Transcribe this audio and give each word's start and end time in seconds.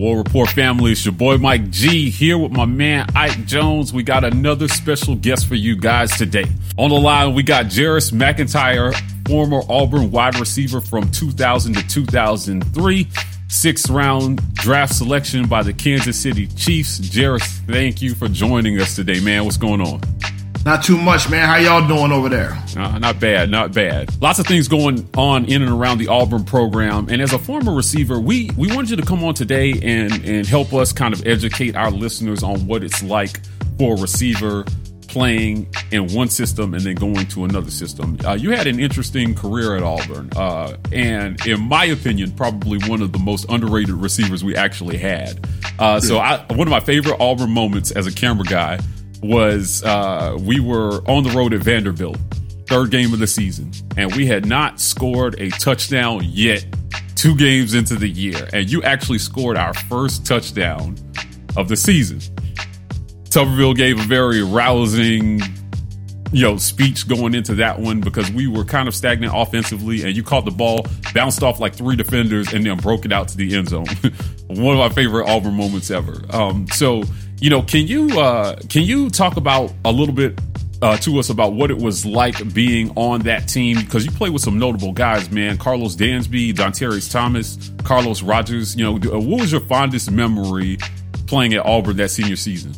War 0.00 0.16
Report 0.16 0.48
family, 0.48 0.92
it's 0.92 1.04
your 1.04 1.12
boy 1.12 1.36
Mike 1.36 1.68
G 1.68 2.08
here 2.08 2.38
with 2.38 2.52
my 2.52 2.64
man 2.64 3.06
Ike 3.14 3.44
Jones. 3.44 3.92
We 3.92 4.02
got 4.02 4.24
another 4.24 4.66
special 4.66 5.14
guest 5.14 5.46
for 5.46 5.56
you 5.56 5.76
guys 5.76 6.16
today. 6.16 6.46
On 6.78 6.88
the 6.88 6.98
line, 6.98 7.34
we 7.34 7.42
got 7.42 7.66
Jeris 7.66 8.10
McIntyre, 8.10 8.94
former 9.28 9.60
Auburn 9.68 10.10
wide 10.10 10.40
receiver 10.40 10.80
from 10.80 11.10
2000 11.10 11.74
to 11.74 11.86
2003, 11.86 13.08
sixth 13.48 13.90
round 13.90 14.54
draft 14.54 14.94
selection 14.94 15.46
by 15.46 15.62
the 15.62 15.74
Kansas 15.74 16.18
City 16.18 16.46
Chiefs. 16.46 16.98
Jeris, 16.98 17.58
thank 17.66 18.00
you 18.00 18.14
for 18.14 18.28
joining 18.28 18.80
us 18.80 18.96
today, 18.96 19.20
man. 19.20 19.44
What's 19.44 19.58
going 19.58 19.82
on? 19.82 20.00
Not 20.64 20.84
too 20.84 20.98
much, 20.98 21.30
man. 21.30 21.48
How 21.48 21.56
y'all 21.56 21.88
doing 21.88 22.12
over 22.12 22.28
there? 22.28 22.52
Uh, 22.76 22.98
not 22.98 23.18
bad, 23.18 23.50
not 23.50 23.72
bad. 23.72 24.10
Lots 24.20 24.38
of 24.38 24.46
things 24.46 24.68
going 24.68 25.08
on 25.16 25.46
in 25.46 25.62
and 25.62 25.70
around 25.70 25.98
the 25.98 26.08
Auburn 26.08 26.44
program. 26.44 27.08
And 27.08 27.22
as 27.22 27.32
a 27.32 27.38
former 27.38 27.74
receiver, 27.74 28.20
we 28.20 28.50
we 28.58 28.68
wanted 28.68 28.90
you 28.90 28.96
to 28.96 29.06
come 29.06 29.24
on 29.24 29.32
today 29.32 29.72
and 29.72 30.12
and 30.24 30.46
help 30.46 30.74
us 30.74 30.92
kind 30.92 31.14
of 31.14 31.26
educate 31.26 31.76
our 31.76 31.90
listeners 31.90 32.42
on 32.42 32.66
what 32.66 32.84
it's 32.84 33.02
like 33.02 33.40
for 33.78 33.96
a 33.96 34.00
receiver 34.00 34.66
playing 35.08 35.66
in 35.90 36.06
one 36.12 36.28
system 36.28 36.74
and 36.74 36.84
then 36.84 36.94
going 36.94 37.26
to 37.26 37.44
another 37.44 37.70
system. 37.70 38.18
Uh, 38.24 38.34
you 38.34 38.50
had 38.50 38.66
an 38.66 38.78
interesting 38.78 39.34
career 39.34 39.76
at 39.76 39.82
Auburn, 39.82 40.30
uh, 40.36 40.76
and 40.92 41.44
in 41.46 41.60
my 41.60 41.86
opinion, 41.86 42.30
probably 42.32 42.78
one 42.86 43.00
of 43.00 43.12
the 43.12 43.18
most 43.18 43.46
underrated 43.48 43.94
receivers 43.94 44.44
we 44.44 44.54
actually 44.54 44.98
had. 44.98 45.44
Uh, 45.78 45.98
so, 45.98 46.18
I, 46.18 46.44
one 46.50 46.68
of 46.68 46.70
my 46.70 46.80
favorite 46.80 47.16
Auburn 47.18 47.50
moments 47.50 47.90
as 47.90 48.06
a 48.06 48.12
camera 48.12 48.44
guy 48.44 48.78
was 49.22 49.82
uh, 49.84 50.36
we 50.40 50.60
were 50.60 51.02
on 51.08 51.24
the 51.24 51.30
road 51.30 51.52
at 51.52 51.60
Vanderbilt, 51.60 52.18
third 52.66 52.90
game 52.90 53.12
of 53.12 53.18
the 53.18 53.26
season, 53.26 53.72
and 53.96 54.14
we 54.14 54.26
had 54.26 54.46
not 54.46 54.80
scored 54.80 55.38
a 55.38 55.50
touchdown 55.50 56.22
yet. 56.24 56.64
Two 57.16 57.36
games 57.36 57.74
into 57.74 57.96
the 57.96 58.08
year, 58.08 58.48
and 58.54 58.70
you 58.70 58.82
actually 58.82 59.18
scored 59.18 59.58
our 59.58 59.74
first 59.74 60.24
touchdown 60.24 60.96
of 61.54 61.68
the 61.68 61.76
season. 61.76 62.18
Tuberville 63.24 63.76
gave 63.76 64.00
a 64.00 64.02
very 64.04 64.42
rousing, 64.42 65.40
you 66.32 66.42
know, 66.42 66.56
speech 66.56 67.06
going 67.06 67.34
into 67.34 67.54
that 67.56 67.78
one 67.78 68.00
because 68.00 68.30
we 68.32 68.46
were 68.46 68.64
kind 68.64 68.88
of 68.88 68.94
stagnant 68.94 69.34
offensively, 69.36 70.02
and 70.02 70.16
you 70.16 70.22
caught 70.22 70.46
the 70.46 70.50
ball, 70.50 70.86
bounced 71.12 71.42
off 71.42 71.60
like 71.60 71.74
three 71.74 71.94
defenders, 71.94 72.54
and 72.54 72.64
then 72.64 72.78
broke 72.78 73.04
it 73.04 73.12
out 73.12 73.28
to 73.28 73.36
the 73.36 73.54
end 73.54 73.68
zone. 73.68 73.86
one 74.46 74.74
of 74.74 74.78
my 74.78 74.88
favorite 74.88 75.28
Auburn 75.28 75.54
moments 75.54 75.90
ever. 75.90 76.22
Um, 76.30 76.66
so 76.68 77.02
you 77.40 77.48
know, 77.48 77.62
can 77.62 77.86
you 77.86 78.20
uh, 78.20 78.56
can 78.68 78.82
you 78.82 79.08
talk 79.08 79.36
about 79.36 79.72
a 79.84 79.90
little 79.90 80.14
bit 80.14 80.38
uh, 80.82 80.96
to 80.98 81.18
us 81.18 81.30
about 81.30 81.54
what 81.54 81.70
it 81.70 81.78
was 81.78 82.04
like 82.04 82.52
being 82.52 82.92
on 82.96 83.20
that 83.22 83.48
team? 83.48 83.78
Because 83.80 84.04
you 84.04 84.12
played 84.12 84.32
with 84.32 84.42
some 84.42 84.58
notable 84.58 84.92
guys, 84.92 85.30
man. 85.30 85.56
Karlos 85.56 85.96
Dansby, 85.96 86.52
Dontarrious 86.52 87.10
Thomas, 87.10 87.70
Carlos 87.82 88.22
Rogers. 88.22 88.76
You 88.76 88.84
know, 88.84 89.18
what 89.18 89.40
was 89.40 89.52
your 89.52 89.62
fondest 89.62 90.10
memory 90.10 90.76
playing 91.26 91.54
at 91.54 91.64
Auburn 91.64 91.96
that 91.96 92.10
senior 92.10 92.36
season? 92.36 92.74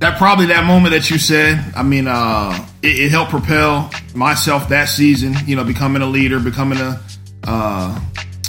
That 0.00 0.18
probably 0.18 0.46
that 0.46 0.66
moment 0.66 0.92
that 0.92 1.08
you 1.08 1.18
said. 1.18 1.72
I 1.74 1.84
mean, 1.84 2.08
uh, 2.08 2.66
it, 2.82 2.98
it 2.98 3.10
helped 3.10 3.30
propel 3.30 3.90
myself 4.14 4.68
that 4.70 4.86
season. 4.86 5.34
You 5.46 5.54
know, 5.54 5.62
becoming 5.62 6.02
a 6.02 6.06
leader, 6.06 6.40
becoming 6.40 6.78
a 6.78 7.00
uh, 7.44 8.00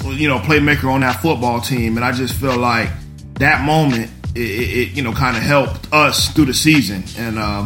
you 0.06 0.28
know 0.28 0.40
playmaker 0.40 0.91
on 0.91 1.02
that 1.02 1.22
football 1.22 1.62
team, 1.62 1.97
and 1.97 2.06
I 2.06 2.14
just 2.14 2.34
feel 2.34 2.58
like 2.58 2.90
that 3.35 3.64
moment 3.64 4.09
it, 4.37 4.89
it 4.89 4.89
you 4.95 5.03
know 5.03 5.13
kind 5.13 5.35
of 5.35 5.43
helped 5.43 5.91
us 5.91 6.29
through 6.33 6.45
the 6.45 6.53
season 6.53 7.03
and 7.17 7.37
uh, 7.39 7.65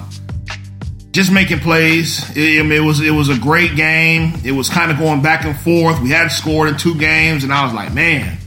just 1.11 1.31
making 1.31 1.59
plays. 1.59 2.35
It, 2.35 2.59
I 2.59 2.63
mean, 2.63 2.71
it 2.71 2.85
was 2.85 3.01
it 3.01 3.11
was 3.11 3.29
a 3.29 3.37
great 3.37 3.75
game. 3.75 4.33
It 4.43 4.51
was 4.53 4.69
kind 4.69 4.91
of 4.91 4.97
going 4.97 5.21
back 5.21 5.45
and 5.45 5.57
forth. 5.59 6.01
We 6.01 6.09
had 6.09 6.29
scored 6.29 6.69
in 6.69 6.77
two 6.77 6.95
games, 6.95 7.43
and 7.43 7.53
I 7.53 7.65
was 7.65 7.73
like, 7.73 7.93
man, 7.93 8.37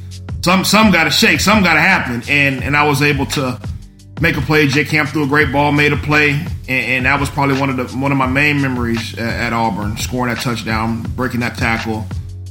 some 0.43 0.65
some 0.65 0.91
got 0.91 1.05
to 1.05 1.11
shake, 1.11 1.41
some 1.41 1.63
got 1.63 1.75
to 1.75 1.81
happen, 1.81 2.23
and 2.29 2.63
and 2.63 2.77
I 2.77 2.87
was 2.87 3.03
able 3.03 3.27
to 3.27 3.61
make 4.21 4.37
a 4.37 4.41
play. 4.41 4.67
Jay 4.69 4.85
Camp 4.85 5.11
threw 5.11 5.25
a 5.25 5.29
great 5.29 5.53
ball, 5.53 5.73
made 5.73 5.93
a 5.93 5.97
play, 5.97 6.31
and, 6.69 6.71
and 6.71 7.07
that 7.07 7.21
was 7.21 7.29
probably 7.29 7.59
one 7.61 7.71
of 7.71 7.77
the 7.77 7.97
one 7.99 8.13
of 8.13 8.19
my 8.19 8.27
main 8.27 8.61
memories 8.63 9.17
at, 9.19 9.47
at 9.47 9.53
Auburn, 9.53 9.97
scoring 9.97 10.35
that 10.35 10.43
touchdown, 10.43 11.03
breaking 11.17 11.41
that 11.41 11.57
tackle. 11.59 12.07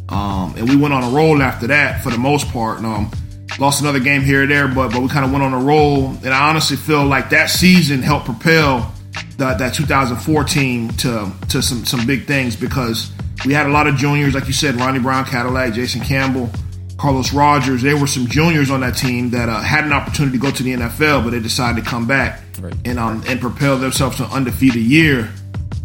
Um, 0.10 0.54
and 0.58 0.70
we 0.70 0.76
went 0.76 0.94
on 0.94 1.04
a 1.04 1.10
roll 1.10 1.42
after 1.42 1.66
that 1.68 2.04
for 2.04 2.12
the 2.12 2.18
most 2.20 2.48
part. 2.50 2.78
And, 2.78 2.86
Um, 2.86 3.12
lost 3.60 3.82
another 3.82 4.00
game 4.00 4.22
here 4.22 4.44
or 4.44 4.48
there, 4.48 4.68
but 4.68 4.92
but 4.92 5.02
we 5.02 5.08
kind 5.08 5.26
of 5.26 5.32
went 5.32 5.44
on 5.44 5.54
a 5.54 5.60
roll. 5.60 6.08
And 6.08 6.30
I 6.30 6.50
honestly 6.50 6.78
feel 6.78 7.06
like 7.06 7.30
that 7.30 7.50
season 7.50 8.02
helped 8.02 8.26
propel 8.26 8.94
the, 9.38 9.54
that 9.54 9.74
2014 9.74 10.90
to 10.90 11.32
to 11.50 11.62
some 11.62 11.86
some 11.86 12.06
big 12.06 12.26
things 12.26 12.56
because 12.56 13.12
we 13.46 13.54
had 13.54 13.66
a 13.66 13.70
lot 13.70 13.88
of 13.88 13.96
juniors, 13.96 14.34
like 14.34 14.48
you 14.48 14.54
said, 14.54 14.76
Ronnie 14.76 15.00
Brown, 15.00 15.26
Cadillac, 15.26 15.74
Jason 15.74 16.02
Campbell, 16.02 16.50
Carlos 16.98 17.34
Rogers. 17.34 17.82
There 17.82 17.98
were 17.98 18.08
some 18.08 18.28
juniors 18.28 18.72
on 18.72 18.82
that 18.82 18.96
team 18.96 19.32
that 19.32 19.50
uh, 19.50 19.60
had 19.60 19.84
an 19.84 19.92
opportunity 19.92 20.38
to 20.38 20.42
go 20.42 20.52
to 20.52 20.64
the 20.64 20.74
NFL, 20.74 21.24
but 21.24 21.32
they 21.32 21.40
decided 21.40 21.84
to 21.84 21.90
come 21.90 22.08
back 22.08 22.42
right. 22.60 22.74
and 22.86 23.00
um, 23.00 23.24
and 23.28 23.42
propel 23.42 23.78
themselves 23.78 24.18
to 24.18 24.26
an 24.26 24.32
undefeated 24.32 24.82
year 24.82 25.32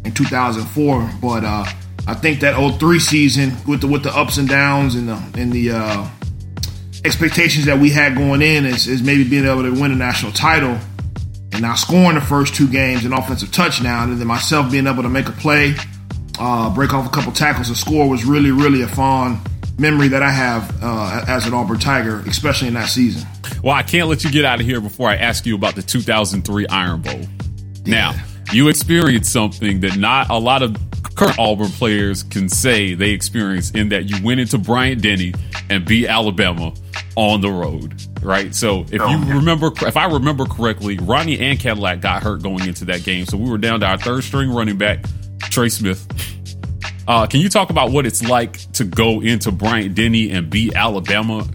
in 0.04 0.12
2004. 0.12 1.10
But 1.20 1.44
uh, 1.44 1.64
I 2.06 2.14
think 2.14 2.40
that 2.40 2.78
03 2.78 2.98
season 2.98 3.52
with 3.66 3.80
the 3.80 3.88
with 3.88 4.02
the 4.02 4.16
ups 4.16 4.38
and 4.38 4.48
downs 4.48 4.94
and 4.94 5.08
the 5.08 5.16
and 5.36 5.52
the 5.52 5.72
uh, 5.72 6.08
expectations 7.04 7.66
that 7.66 7.78
we 7.78 7.90
had 7.90 8.16
going 8.16 8.42
in 8.42 8.64
is, 8.64 8.86
is 8.88 9.02
maybe 9.02 9.28
being 9.28 9.44
able 9.44 9.62
to 9.62 9.70
win 9.70 9.92
a 9.92 9.96
national 9.96 10.32
title 10.32 10.78
and 11.52 11.62
now 11.62 11.74
scoring 11.74 12.14
the 12.14 12.20
first 12.20 12.54
two 12.54 12.68
games 12.68 13.04
an 13.04 13.12
offensive 13.12 13.52
touchdown 13.52 14.10
and 14.10 14.18
then 14.20 14.26
myself 14.26 14.70
being 14.70 14.86
able 14.86 15.02
to 15.02 15.08
make 15.08 15.28
a 15.28 15.32
play 15.32 15.74
uh, 16.38 16.72
break 16.74 16.92
off 16.92 17.06
a 17.06 17.10
couple 17.10 17.32
tackles 17.32 17.68
and 17.68 17.76
score 17.76 18.08
was 18.08 18.24
really 18.24 18.50
really 18.50 18.82
a 18.82 18.88
fond 18.88 19.38
memory 19.78 20.08
that 20.08 20.22
i 20.22 20.30
have 20.30 20.76
uh, 20.82 21.24
as 21.28 21.46
an 21.46 21.54
auburn 21.54 21.78
tiger 21.78 22.20
especially 22.26 22.68
in 22.68 22.74
that 22.74 22.88
season. 22.88 23.26
Well 23.62 23.74
i 23.74 23.82
can't 23.82 24.08
let 24.08 24.24
you 24.24 24.30
get 24.30 24.44
out 24.44 24.60
of 24.60 24.66
here 24.66 24.80
before 24.80 25.08
i 25.08 25.16
ask 25.16 25.46
you 25.46 25.54
about 25.54 25.74
the 25.76 25.82
2003 25.82 26.66
iron 26.66 27.00
bowl. 27.00 27.20
Now 27.86 28.12
you 28.52 28.68
experienced 28.68 29.32
something 29.32 29.80
that 29.80 29.96
not 29.96 30.30
a 30.30 30.38
lot 30.38 30.62
of 30.62 30.76
current 31.14 31.38
Auburn 31.38 31.70
players 31.70 32.22
can 32.22 32.48
say 32.48 32.94
they 32.94 33.10
experienced 33.10 33.76
in 33.76 33.88
that 33.90 34.08
you 34.08 34.16
went 34.24 34.40
into 34.40 34.58
Bryant 34.58 35.02
Denny 35.02 35.34
and 35.68 35.84
beat 35.84 36.06
Alabama 36.06 36.72
on 37.16 37.40
the 37.40 37.50
road, 37.50 38.00
right? 38.22 38.54
So 38.54 38.86
if 38.92 39.00
oh, 39.00 39.08
you 39.08 39.18
yeah. 39.18 39.34
remember, 39.34 39.72
if 39.82 39.96
I 39.96 40.06
remember 40.06 40.46
correctly, 40.46 40.98
Ronnie 40.98 41.38
and 41.40 41.58
Cadillac 41.58 42.00
got 42.00 42.22
hurt 42.22 42.42
going 42.42 42.66
into 42.66 42.84
that 42.86 43.02
game, 43.02 43.26
so 43.26 43.36
we 43.36 43.50
were 43.50 43.58
down 43.58 43.80
to 43.80 43.86
our 43.86 43.98
third 43.98 44.22
string 44.24 44.50
running 44.50 44.78
back, 44.78 45.04
Trey 45.40 45.68
Smith. 45.68 46.06
Uh, 47.08 47.26
can 47.26 47.40
you 47.40 47.48
talk 47.48 47.70
about 47.70 47.90
what 47.90 48.06
it's 48.06 48.22
like 48.28 48.70
to 48.72 48.84
go 48.84 49.20
into 49.20 49.50
Bryant 49.50 49.94
Denny 49.94 50.30
and 50.30 50.48
beat 50.48 50.74
Alabama? 50.74 51.46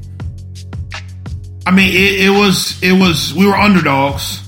I 1.66 1.72
mean, 1.72 1.96
it, 1.96 2.25
it 2.25 2.30
was 2.31 2.81
it 2.84 2.94
was 2.94 3.34
we 3.34 3.46
were 3.46 3.56
underdogs. 3.56 4.42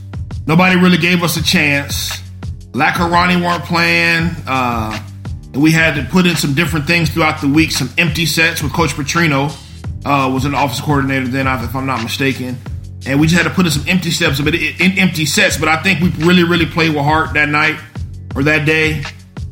Nobody 0.48 0.76
really 0.76 0.98
gave 0.98 1.24
us 1.24 1.38
a 1.38 1.44
chance. 1.44 2.25
Ronnie 2.76 3.42
weren't 3.42 3.64
playing. 3.64 4.32
Uh, 4.46 5.00
we 5.54 5.72
had 5.72 5.96
to 5.96 6.04
put 6.04 6.26
in 6.26 6.36
some 6.36 6.54
different 6.54 6.86
things 6.86 7.10
throughout 7.10 7.40
the 7.42 7.48
week, 7.48 7.72
some 7.72 7.90
empty 7.98 8.26
sets 8.26 8.62
with 8.62 8.74
Coach 8.74 8.92
Petrino 8.92 9.56
uh, 10.06 10.30
was 10.32 10.46
an 10.46 10.54
office 10.54 10.80
coordinator 10.80 11.28
then, 11.28 11.48
if 11.48 11.76
I'm 11.76 11.86
not 11.86 12.04
mistaken. 12.04 12.58
And 13.08 13.20
we 13.20 13.28
just 13.28 13.42
had 13.42 13.50
to 13.50 13.56
put 13.56 13.66
in 13.66 13.72
some 13.72 13.88
empty 13.88 14.12
steps, 14.12 14.40
but 14.42 14.56
in 14.56 14.98
empty 14.98 15.26
sets. 15.26 15.58
But 15.58 15.68
I 15.68 15.82
think 15.82 16.02
we 16.02 16.10
really, 16.26 16.44
really 16.44 16.66
played 16.66 16.90
with 16.90 17.04
heart 17.04 17.34
that 17.34 17.50
night 17.50 17.80
or 18.36 18.44
that 18.44 18.66
day. 18.66 19.04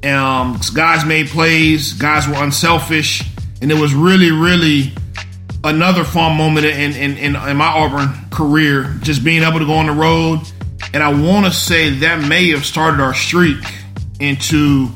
Um, 0.04 0.60
guys 0.74 1.06
made 1.06 1.28
plays. 1.28 1.94
Guys 1.94 2.28
were 2.28 2.44
unselfish, 2.44 3.24
and 3.62 3.72
it 3.72 3.80
was 3.80 3.94
really, 3.94 4.32
really 4.32 4.92
another 5.64 6.04
fun 6.04 6.36
moment 6.36 6.66
in, 6.66 6.94
in, 6.94 7.18
in, 7.18 7.36
in 7.36 7.58
my 7.58 7.68
Auburn 7.68 8.10
career, 8.32 8.96
just 9.02 9.24
being 9.24 9.44
able 9.44 9.60
to 9.60 9.66
go 9.66 9.74
on 9.74 9.86
the 9.86 9.94
road. 9.94 10.42
And 10.94 11.02
I 11.02 11.10
want 11.10 11.46
to 11.46 11.52
say 11.52 11.90
that 12.00 12.28
may 12.28 12.50
have 12.50 12.66
started 12.66 13.00
our 13.02 13.14
streak 13.14 13.64
into 14.20 14.90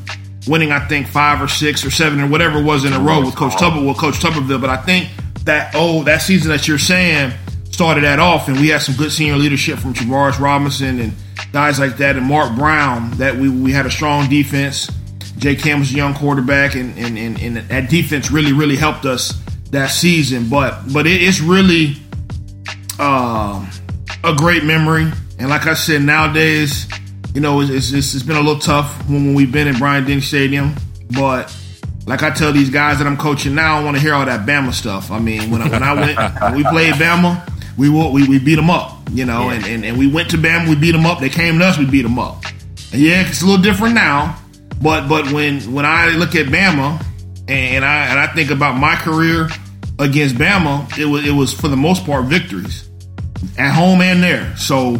winning, 0.47 0.71
I 0.71 0.85
think, 0.87 1.07
five 1.07 1.41
or 1.41 1.47
six 1.47 1.83
or 1.83 1.91
seven 1.91 2.21
or 2.21 2.27
whatever 2.27 2.59
it 2.59 2.63
was 2.63 2.85
in 2.85 2.93
a 2.93 2.99
row 2.99 3.25
with 3.25 3.35
Coach 3.35 3.57
Tupper, 3.57 3.83
with 3.83 3.97
Coach 3.97 4.15
Tuberville. 4.15 4.61
But 4.61 4.69
I 4.69 4.77
think 4.77 5.09
that, 5.45 5.71
oh, 5.75 6.03
that 6.03 6.21
season 6.21 6.51
that 6.51 6.67
you're 6.67 6.77
saying 6.77 7.33
started 7.71 8.03
that 8.03 8.19
off, 8.19 8.47
and 8.47 8.57
we 8.59 8.69
had 8.69 8.81
some 8.81 8.95
good 8.95 9.11
senior 9.11 9.35
leadership 9.35 9.79
from 9.79 9.93
Travaris 9.93 10.39
Robinson 10.39 10.99
and 10.99 11.13
guys 11.51 11.79
like 11.79 11.97
that, 11.97 12.15
and 12.15 12.25
Mark 12.25 12.55
Brown, 12.55 13.11
that 13.17 13.35
we, 13.35 13.49
we 13.49 13.71
had 13.71 13.85
a 13.85 13.91
strong 13.91 14.29
defense. 14.29 14.91
Jay 15.37 15.55
Cam 15.55 15.79
was 15.79 15.91
a 15.91 15.95
young 15.95 16.13
quarterback, 16.13 16.75
and, 16.75 16.97
and, 16.97 17.17
and, 17.17 17.39
and 17.39 17.57
that 17.57 17.89
defense 17.89 18.31
really, 18.31 18.53
really 18.53 18.75
helped 18.75 19.05
us 19.05 19.33
that 19.71 19.87
season. 19.87 20.49
But 20.49 20.91
but 20.91 21.05
it, 21.05 21.21
it's 21.21 21.39
really 21.39 21.97
uh, 22.99 23.65
a 24.23 24.35
great 24.35 24.63
memory. 24.63 25.11
And 25.39 25.49
like 25.49 25.67
I 25.67 25.73
said, 25.73 26.01
nowadays, 26.01 26.87
you 27.33 27.41
know, 27.41 27.61
it's, 27.61 27.91
it's, 27.91 28.13
it's 28.15 28.23
been 28.23 28.37
a 28.37 28.41
little 28.41 28.59
tough 28.59 29.07
when, 29.07 29.27
when 29.27 29.35
we've 29.35 29.51
been 29.51 29.67
in 29.67 29.77
Bryant 29.77 30.07
Denny 30.07 30.21
Stadium. 30.21 30.73
But 31.11 31.55
like 32.05 32.23
I 32.23 32.31
tell 32.31 32.51
these 32.51 32.69
guys 32.69 32.97
that 32.97 33.07
I'm 33.07 33.17
coaching 33.17 33.53
now, 33.53 33.79
I 33.79 33.83
want 33.83 33.97
to 33.97 34.01
hear 34.01 34.13
all 34.13 34.25
that 34.25 34.47
Bama 34.47 34.73
stuff. 34.73 35.11
I 35.11 35.19
mean, 35.19 35.51
when 35.51 35.61
I, 35.61 35.69
when 35.69 35.83
I 35.83 35.93
went, 35.93 36.17
when 36.41 36.55
we 36.55 36.63
played 36.63 36.93
Bama, 36.95 37.47
we 37.77 37.89
we, 37.89 38.27
we 38.27 38.39
beat 38.39 38.55
them 38.55 38.69
up, 38.69 38.97
you 39.11 39.25
know, 39.25 39.49
yeah. 39.49 39.53
and, 39.53 39.65
and, 39.65 39.85
and 39.85 39.97
we 39.99 40.11
went 40.11 40.31
to 40.31 40.37
Bama, 40.37 40.67
we 40.67 40.75
beat 40.75 40.93
them 40.93 41.05
up. 41.05 41.19
They 41.19 41.29
came 41.29 41.59
to 41.59 41.65
us, 41.65 41.77
we 41.77 41.85
beat 41.85 42.01
them 42.01 42.17
up. 42.17 42.43
And 42.91 43.01
yeah, 43.01 43.27
it's 43.27 43.41
a 43.41 43.45
little 43.45 43.61
different 43.61 43.93
now. 43.93 44.39
But 44.81 45.07
but 45.07 45.31
when 45.31 45.61
when 45.73 45.85
I 45.85 46.09
look 46.11 46.35
at 46.35 46.47
Bama 46.47 47.03
and 47.47 47.85
I 47.85 48.07
and 48.07 48.19
I 48.19 48.27
think 48.33 48.51
about 48.51 48.77
my 48.77 48.95
career 48.95 49.49
against 49.99 50.35
Bama, 50.35 50.97
it 50.97 51.05
was 51.05 51.27
it 51.27 51.31
was 51.31 51.53
for 51.53 51.67
the 51.67 51.77
most 51.77 52.05
part 52.05 52.25
victories 52.25 52.89
at 53.57 53.73
home 53.73 54.01
and 54.01 54.23
there. 54.23 54.55
So 54.55 54.97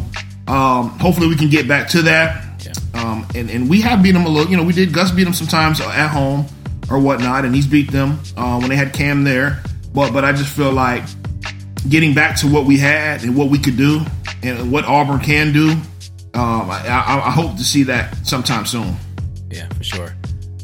um, 0.47 0.89
hopefully 0.99 1.27
we 1.27 1.35
can 1.35 1.49
get 1.49 1.67
back 1.67 1.89
to 1.89 2.01
that. 2.03 2.43
Yeah. 2.65 2.73
Um, 3.01 3.27
and 3.35 3.49
and 3.49 3.69
we 3.69 3.81
have 3.81 4.01
beat 4.01 4.13
them 4.13 4.25
a 4.25 4.29
little. 4.29 4.49
You 4.49 4.57
know, 4.57 4.63
we 4.63 4.73
did 4.73 4.93
Gus 4.93 5.11
beat 5.11 5.25
them 5.25 5.33
sometimes 5.33 5.79
at 5.81 6.07
home 6.07 6.45
or 6.89 6.99
whatnot, 6.99 7.45
and 7.45 7.53
he's 7.53 7.67
beat 7.67 7.91
them 7.91 8.19
uh, 8.35 8.57
when 8.59 8.69
they 8.69 8.75
had 8.75 8.93
Cam 8.93 9.23
there. 9.23 9.61
But 9.93 10.13
but 10.13 10.23
I 10.25 10.31
just 10.31 10.53
feel 10.55 10.71
like 10.71 11.03
getting 11.89 12.13
back 12.13 12.37
to 12.37 12.47
what 12.47 12.65
we 12.65 12.77
had 12.77 13.23
and 13.23 13.35
what 13.35 13.49
we 13.49 13.59
could 13.59 13.77
do 13.77 14.01
and 14.43 14.71
what 14.71 14.85
Auburn 14.85 15.19
can 15.19 15.53
do. 15.53 15.71
Um, 16.33 16.69
I, 16.69 16.85
I, 16.87 17.27
I 17.27 17.31
hope 17.31 17.57
to 17.57 17.63
see 17.63 17.83
that 17.83 18.15
sometime 18.25 18.65
soon. 18.65 18.95
Yeah, 19.49 19.67
for 19.69 19.83
sure. 19.83 20.16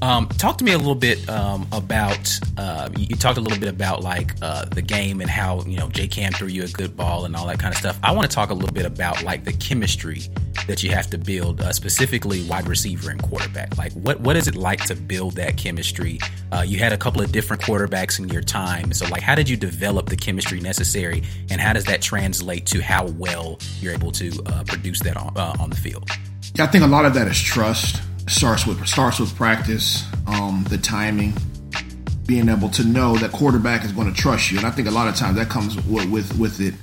Um, 0.04 0.28
talk 0.28 0.58
to 0.58 0.66
me 0.66 0.74
a 0.74 0.78
little 0.78 0.96
bit 0.96 1.30
um, 1.30 1.66
about 1.72 2.38
uh, 2.58 2.90
you 2.98 3.16
talked 3.16 3.38
a 3.38 3.42
little 3.42 3.58
bit 3.58 3.70
about 3.70 4.04
like 4.04 4.34
uh, 4.42 4.66
the 4.66 4.82
game 4.82 5.22
and 5.22 5.30
how 5.30 5.62
you 5.62 5.78
know 5.78 5.88
J 5.88 6.10
Cam 6.10 6.34
threw 6.34 6.50
you 6.50 6.66
a 6.66 6.68
good 6.68 6.98
ball 6.98 7.24
and 7.24 7.38
all 7.38 7.48
that 7.48 7.58
kind 7.58 7.74
of 7.74 7.80
stuff. 7.80 7.98
I 8.04 8.12
want 8.12 8.30
to 8.30 8.36
talk 8.36 8.50
a 8.50 8.54
little 8.54 8.74
bit 8.74 8.86
about 8.86 9.24
like 9.24 9.46
the 9.46 9.54
chemistry 9.54 10.24
that 10.68 10.84
you 10.84 10.90
have 10.90 11.10
to 11.12 11.18
build, 11.18 11.62
uh, 11.62 11.72
specifically 11.72 12.44
wide 12.50 12.68
receiver 12.68 13.12
and 13.12 13.24
quarterback. 13.24 13.78
Like 13.78 13.94
what 13.94 14.20
what 14.20 14.36
is 14.36 14.50
it 14.50 14.58
like 14.58 14.84
to 14.88 14.96
build 14.96 15.36
that 15.36 15.56
chemistry? 15.56 16.20
Uh, 16.52 16.66
you 16.68 16.80
had 16.80 16.92
a 16.92 16.98
couple 16.98 17.22
of 17.22 17.32
different 17.32 17.62
quarterbacks 17.62 18.20
in 18.20 18.28
your 18.28 18.42
time, 18.42 18.92
so 18.92 19.08
like 19.08 19.22
how 19.22 19.36
did 19.36 19.48
you 19.48 19.56
develop 19.56 20.10
the 20.10 20.18
chemistry 20.18 20.60
necessary, 20.60 21.24
and 21.50 21.62
how 21.62 21.72
does 21.72 21.86
that 21.86 22.02
translate 22.02 22.66
to 22.66 22.82
how 22.82 23.08
well 23.08 23.58
you're 23.80 23.94
able 23.94 24.12
to 24.12 24.34
uh, 24.48 24.66
produce 24.66 25.00
that 25.00 25.16
on, 25.16 25.32
uh, 25.38 25.56
on 25.62 25.70
the 25.70 25.78
field? 25.78 26.10
Yeah, 26.56 26.66
I 26.66 26.68
think 26.68 26.84
a 26.84 26.88
lot 26.88 27.06
of 27.06 27.14
that 27.14 27.30
is 27.30 27.42
trust 27.42 28.02
starts 28.28 28.66
with 28.66 28.86
starts 28.88 29.20
with 29.20 29.36
practice, 29.36 30.06
um, 30.28 30.66
the 30.70 30.78
timing, 30.78 31.34
being 32.26 32.50
able 32.50 32.70
to 32.70 32.84
know 32.84 33.16
that 33.18 33.32
quarterback 33.32 33.84
is 33.84 33.92
going 33.92 34.12
to 34.12 34.20
trust 34.20 34.52
you, 34.52 34.58
and 34.58 34.68
I 34.68 34.72
think 34.72 34.88
a 34.88 34.92
lot 34.92 35.08
of 35.08 35.16
times 35.16 35.38
that 35.38 35.50
comes 35.50 35.76
with 35.86 36.10
with, 36.10 36.38
with 36.38 36.62
it 36.62 36.74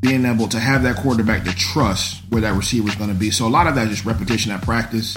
being 0.00 0.24
able 0.24 0.48
to 0.48 0.58
have 0.58 0.82
that 0.82 0.96
quarterback 0.96 1.44
to 1.44 1.54
trust 1.54 2.22
where 2.30 2.40
that 2.40 2.56
receiver 2.56 2.88
is 2.88 2.94
going 2.94 3.10
to 3.10 3.16
be. 3.16 3.30
So 3.30 3.46
a 3.46 3.48
lot 3.50 3.66
of 3.66 3.74
that 3.74 3.88
is 3.88 3.96
just 3.96 4.04
repetition 4.06 4.50
at 4.50 4.62
practice. 4.62 5.16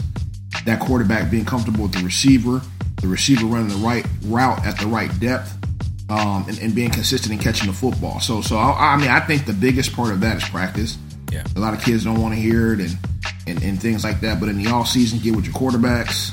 That 0.65 0.79
quarterback 0.79 1.31
being 1.31 1.45
comfortable 1.45 1.83
with 1.83 1.93
the 1.93 2.03
receiver, 2.03 2.61
the 3.01 3.07
receiver 3.07 3.45
running 3.45 3.69
the 3.69 3.75
right 3.75 4.05
route 4.25 4.65
at 4.65 4.77
the 4.77 4.87
right 4.87 5.17
depth, 5.19 5.57
um, 6.09 6.45
and, 6.47 6.59
and, 6.59 6.75
being 6.75 6.91
consistent 6.91 7.33
in 7.33 7.39
catching 7.39 7.67
the 7.67 7.73
football. 7.73 8.19
So, 8.19 8.41
so 8.41 8.57
I, 8.57 8.93
I 8.93 8.97
mean, 8.97 9.09
I 9.09 9.21
think 9.21 9.45
the 9.45 9.53
biggest 9.53 9.95
part 9.95 10.11
of 10.11 10.19
that 10.19 10.37
is 10.37 10.43
practice. 10.43 10.97
Yeah. 11.31 11.43
A 11.55 11.59
lot 11.59 11.73
of 11.73 11.81
kids 11.81 12.03
don't 12.03 12.21
want 12.21 12.35
to 12.35 12.39
hear 12.39 12.73
it, 12.73 12.81
and 12.81 12.97
and, 13.47 13.61
and 13.63 13.81
things 13.81 14.03
like 14.03 14.21
that. 14.21 14.39
But 14.39 14.49
in 14.49 14.57
the 14.57 14.69
off 14.69 14.87
season, 14.87 15.19
get 15.19 15.35
with 15.35 15.45
your 15.45 15.53
quarterbacks. 15.53 16.31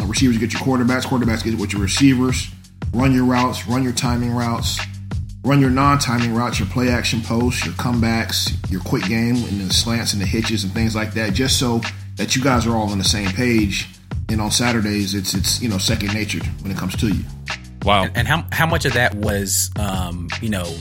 Uh, 0.00 0.06
receivers 0.06 0.38
get 0.38 0.52
your 0.52 0.62
quarterbacks. 0.62 1.04
Quarterbacks 1.04 1.44
get 1.44 1.58
with 1.58 1.72
your 1.72 1.82
receivers. 1.82 2.48
Run 2.92 3.12
your 3.12 3.24
routes. 3.24 3.66
Run 3.66 3.82
your 3.82 3.92
timing 3.92 4.32
routes. 4.32 4.78
Run 5.42 5.60
your 5.60 5.70
non-timing 5.70 6.34
routes. 6.34 6.58
Your 6.58 6.68
play 6.68 6.90
action 6.90 7.22
posts. 7.22 7.64
Your 7.64 7.74
comebacks. 7.74 8.54
Your 8.70 8.80
quick 8.82 9.04
game 9.04 9.36
and 9.36 9.60
the 9.60 9.72
slants 9.72 10.12
and 10.12 10.20
the 10.20 10.26
hitches 10.26 10.64
and 10.64 10.72
things 10.72 10.94
like 10.94 11.14
that. 11.14 11.32
Just 11.32 11.58
so 11.58 11.80
that 12.16 12.36
you 12.36 12.42
guys 12.42 12.66
are 12.66 12.76
all 12.76 12.90
on 12.90 12.98
the 12.98 13.04
same 13.04 13.30
page. 13.30 13.88
And 14.28 14.40
on 14.40 14.50
Saturdays, 14.50 15.14
it's 15.14 15.34
it's 15.34 15.60
you 15.60 15.68
know 15.68 15.78
second 15.78 16.14
nature 16.14 16.44
when 16.62 16.70
it 16.70 16.76
comes 16.78 16.94
to 16.96 17.08
you. 17.08 17.24
Wow. 17.82 18.04
And, 18.04 18.18
and 18.18 18.28
how 18.28 18.46
how 18.52 18.66
much 18.66 18.84
of 18.84 18.92
that 18.92 19.14
was 19.14 19.70
um, 19.76 20.28
you 20.40 20.50
know 20.50 20.72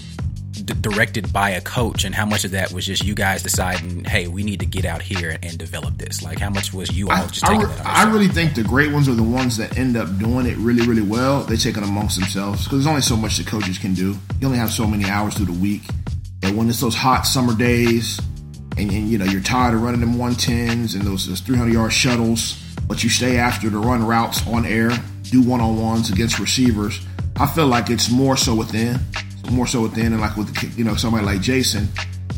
d- 0.69 0.81
directed 0.81 1.31
by 1.33 1.51
a 1.51 1.61
coach, 1.61 2.03
and 2.03 2.13
how 2.13 2.25
much 2.25 2.45
of 2.45 2.51
that 2.51 2.71
was 2.71 2.85
just 2.85 3.03
you 3.03 3.15
guys 3.15 3.43
deciding, 3.43 4.03
hey, 4.05 4.27
we 4.27 4.43
need 4.43 4.59
to 4.59 4.65
get 4.65 4.85
out 4.85 5.01
here 5.01 5.31
and, 5.31 5.43
and 5.43 5.57
develop 5.57 5.97
this? 5.97 6.23
Like, 6.23 6.39
how 6.39 6.49
much 6.49 6.73
was 6.73 6.91
you 6.91 7.09
all 7.09 7.27
just 7.27 7.45
taking 7.45 7.65
I, 7.65 7.75
that? 7.75 7.85
I 7.85 8.11
really 8.11 8.27
think 8.27 8.55
the 8.55 8.63
great 8.63 8.91
ones 8.91 9.07
are 9.09 9.15
the 9.15 9.23
ones 9.23 9.57
that 9.57 9.77
end 9.77 9.97
up 9.97 10.17
doing 10.17 10.45
it 10.45 10.57
really, 10.57 10.85
really 10.87 11.01
well. 11.01 11.43
They 11.43 11.57
take 11.57 11.77
it 11.77 11.83
amongst 11.83 12.19
themselves 12.19 12.63
because 12.63 12.79
there's 12.79 12.87
only 12.87 13.01
so 13.01 13.15
much 13.15 13.37
the 13.37 13.43
coaches 13.43 13.77
can 13.77 13.93
do. 13.93 14.15
You 14.39 14.47
only 14.47 14.57
have 14.57 14.71
so 14.71 14.87
many 14.87 15.09
hours 15.09 15.35
through 15.35 15.47
the 15.47 15.59
week, 15.59 15.83
and 16.43 16.57
when 16.57 16.69
it's 16.69 16.79
those 16.79 16.95
hot 16.95 17.23
summer 17.23 17.55
days, 17.55 18.19
and, 18.77 18.91
and 18.91 19.09
you 19.09 19.17
know 19.17 19.25
you're 19.25 19.41
tired 19.41 19.73
of 19.73 19.81
running 19.81 20.01
them 20.01 20.15
110s 20.15 20.95
and 20.95 21.03
those, 21.03 21.27
those 21.27 21.41
300 21.41 21.73
yard 21.73 21.93
shuttles, 21.93 22.63
but 22.87 23.03
you 23.03 23.09
stay 23.09 23.37
after 23.37 23.69
to 23.69 23.79
run 23.79 24.05
routes 24.05 24.45
on 24.47 24.65
air, 24.65 24.91
do 25.23 25.41
one 25.41 25.61
on 25.61 25.81
ones 25.81 26.11
against 26.11 26.39
receivers. 26.39 26.99
I 27.37 27.47
feel 27.47 27.67
like 27.67 27.89
it's 27.89 28.09
more 28.09 28.35
so 28.35 28.53
within 28.53 28.99
more 29.51 29.67
so 29.67 29.81
within 29.81 30.13
and 30.13 30.21
like 30.21 30.35
with 30.37 30.53
the, 30.53 30.67
you 30.77 30.83
know 30.83 30.95
somebody 30.95 31.25
like 31.25 31.41
Jason 31.41 31.87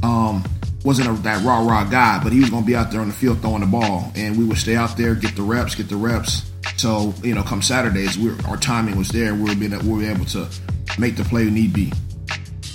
um, 0.04 0.44
wasn't 0.84 1.08
a, 1.08 1.22
that 1.22 1.44
raw 1.44 1.60
raw 1.60 1.84
guy, 1.84 2.22
but 2.24 2.32
he 2.32 2.40
was 2.40 2.50
going 2.50 2.64
to 2.64 2.68
be 2.68 2.76
out 2.76 2.92
there 2.92 3.02
on 3.02 3.08
the 3.08 3.14
field 3.14 3.42
throwing 3.42 3.62
the 3.62 3.68
ball, 3.68 4.12
and 4.16 4.38
we 4.38 4.46
would 4.46 4.58
stay 4.58 4.76
out 4.76 4.98
there, 4.98 5.16
get 5.16 5.36
the 5.36 5.44
reps, 5.44 5.76
get 5.76 5.90
the 5.90 5.96
reps. 5.96 6.50
So 6.78 7.14
you 7.24 7.36
know, 7.36 7.44
come 7.44 7.62
Saturdays, 7.62 8.18
we 8.18 8.32
our 8.46 8.58
timing 8.58 8.98
was 8.98 9.10
there. 9.10 9.36
We 9.36 9.44
were 9.44 9.56
being 9.56 9.78
we 9.86 10.06
were 10.06 10.12
able 10.12 10.26
to 10.26 10.50
make 10.98 11.16
the 11.16 11.24
play 11.24 11.46
need 11.46 11.74
be. 11.74 11.92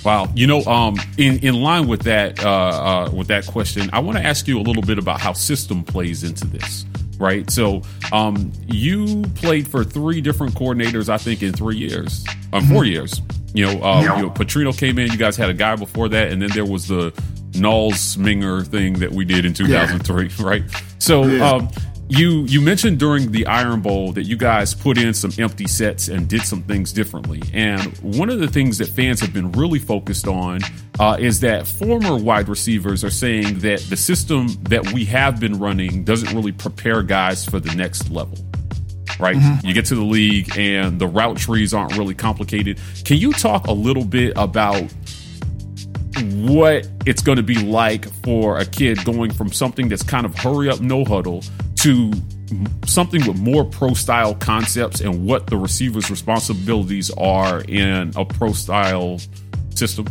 Wow, 0.05 0.31
you 0.35 0.47
know, 0.47 0.61
um, 0.63 0.95
in 1.17 1.39
in 1.39 1.61
line 1.61 1.87
with 1.87 2.03
that 2.03 2.43
uh, 2.43 2.49
uh, 2.49 3.11
with 3.11 3.27
that 3.27 3.45
question, 3.45 3.89
I 3.91 3.99
want 3.99 4.17
to 4.17 4.23
ask 4.23 4.47
you 4.47 4.59
a 4.59 4.61
little 4.61 4.83
bit 4.83 4.99
about 4.99 5.19
how 5.19 5.33
system 5.33 5.83
plays 5.83 6.23
into 6.23 6.47
this 6.47 6.85
right? 7.19 7.49
So 7.49 7.81
um, 8.11 8.51
you 8.67 9.23
played 9.35 9.67
for 9.67 9.83
three 9.83 10.21
different 10.21 10.53
coordinators, 10.53 11.09
I 11.09 11.17
think, 11.17 11.41
in 11.41 11.53
three 11.53 11.77
years, 11.77 12.23
uh, 12.53 12.61
4 12.61 12.61
mm-hmm. 12.61 12.83
years. 12.85 13.21
You 13.53 13.65
know, 13.65 13.81
uh, 13.81 14.01
you 14.01 14.07
know, 14.23 14.29
Petrino 14.29 14.77
came 14.77 14.99
in. 14.99 15.11
You 15.11 15.17
guys 15.17 15.35
had 15.35 15.49
a 15.49 15.53
guy 15.53 15.75
before 15.75 16.09
that, 16.09 16.31
and 16.31 16.41
then 16.41 16.49
there 16.53 16.65
was 16.65 16.87
the 16.87 17.13
Nall-Ensminger 17.53 18.67
thing 18.67 18.99
that 18.99 19.11
we 19.11 19.25
did 19.25 19.45
in 19.45 19.53
2003, 19.53 20.25
yeah. 20.27 20.31
right? 20.45 20.63
So, 20.99 21.23
yeah. 21.25 21.49
um, 21.49 21.69
you 22.09 22.43
you 22.43 22.61
mentioned 22.61 22.99
during 22.99 23.31
the 23.31 23.45
Iron 23.47 23.81
Bowl 23.81 24.13
that 24.13 24.23
you 24.23 24.37
guys 24.37 24.73
put 24.73 24.97
in 24.97 25.13
some 25.13 25.31
empty 25.37 25.67
sets 25.67 26.07
and 26.07 26.27
did 26.27 26.43
some 26.43 26.63
things 26.63 26.93
differently. 26.93 27.41
And 27.53 27.97
one 27.97 28.29
of 28.29 28.39
the 28.39 28.47
things 28.47 28.77
that 28.77 28.87
fans 28.87 29.19
have 29.19 29.33
been 29.33 29.51
really 29.51 29.79
focused 29.79 30.27
on 30.27 30.61
uh, 30.99 31.17
is 31.19 31.41
that 31.41 31.67
former 31.67 32.15
wide 32.15 32.47
receivers 32.47 33.03
are 33.03 33.09
saying 33.09 33.59
that 33.59 33.81
the 33.89 33.97
system 33.97 34.47
that 34.63 34.93
we 34.93 35.05
have 35.05 35.39
been 35.39 35.59
running 35.59 36.03
doesn't 36.05 36.33
really 36.33 36.53
prepare 36.53 37.03
guys 37.03 37.45
for 37.45 37.59
the 37.59 37.73
next 37.75 38.09
level 38.09 38.37
right? 39.19 39.35
Mm-hmm. 39.35 39.67
You 39.67 39.73
get 39.73 39.85
to 39.85 39.95
the 39.95 40.03
league 40.03 40.57
and 40.57 40.99
the 40.99 41.07
route 41.07 41.37
trees 41.37 41.73
aren't 41.73 41.97
really 41.97 42.15
complicated. 42.15 42.79
Can 43.05 43.17
you 43.17 43.33
talk 43.33 43.67
a 43.67 43.73
little 43.73 44.05
bit 44.05 44.33
about 44.35 44.83
what 46.23 46.87
it's 47.05 47.21
going 47.21 47.37
to 47.37 47.43
be 47.43 47.55
like 47.63 48.09
for 48.23 48.57
a 48.57 48.65
kid 48.65 49.03
going 49.05 49.31
from 49.31 49.51
something 49.51 49.87
that's 49.87 50.03
kind 50.03 50.25
of 50.25 50.35
hurry 50.35 50.69
up, 50.69 50.79
no 50.79 51.05
huddle 51.05 51.43
to 51.77 52.11
something 52.85 53.25
with 53.27 53.37
more 53.37 53.65
pro 53.65 53.93
style 53.93 54.33
concepts 54.35 55.01
and 55.01 55.25
what 55.25 55.47
the 55.47 55.57
receiver's 55.57 56.09
responsibilities 56.09 57.11
are 57.17 57.61
in 57.61 58.11
a 58.15 58.25
pro 58.25 58.53
style 58.53 59.19
system? 59.75 60.07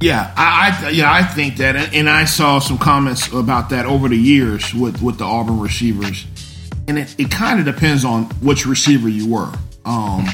Yeah, 0.00 0.32
I, 0.36 0.86
I 0.86 0.90
yeah 0.90 1.12
I 1.12 1.24
think 1.24 1.56
that, 1.56 1.92
and 1.92 2.08
I 2.08 2.24
saw 2.24 2.60
some 2.60 2.78
comments 2.78 3.32
about 3.32 3.70
that 3.70 3.84
over 3.84 4.08
the 4.08 4.16
years 4.16 4.72
with 4.72 5.02
with 5.02 5.18
the 5.18 5.24
Auburn 5.24 5.58
receivers 5.58 6.24
and 6.88 6.98
it, 6.98 7.14
it 7.18 7.30
kind 7.30 7.60
of 7.60 7.66
depends 7.66 8.04
on 8.04 8.24
which 8.40 8.66
receiver 8.66 9.08
you 9.08 9.28
were. 9.28 9.52
Um, 9.84 10.26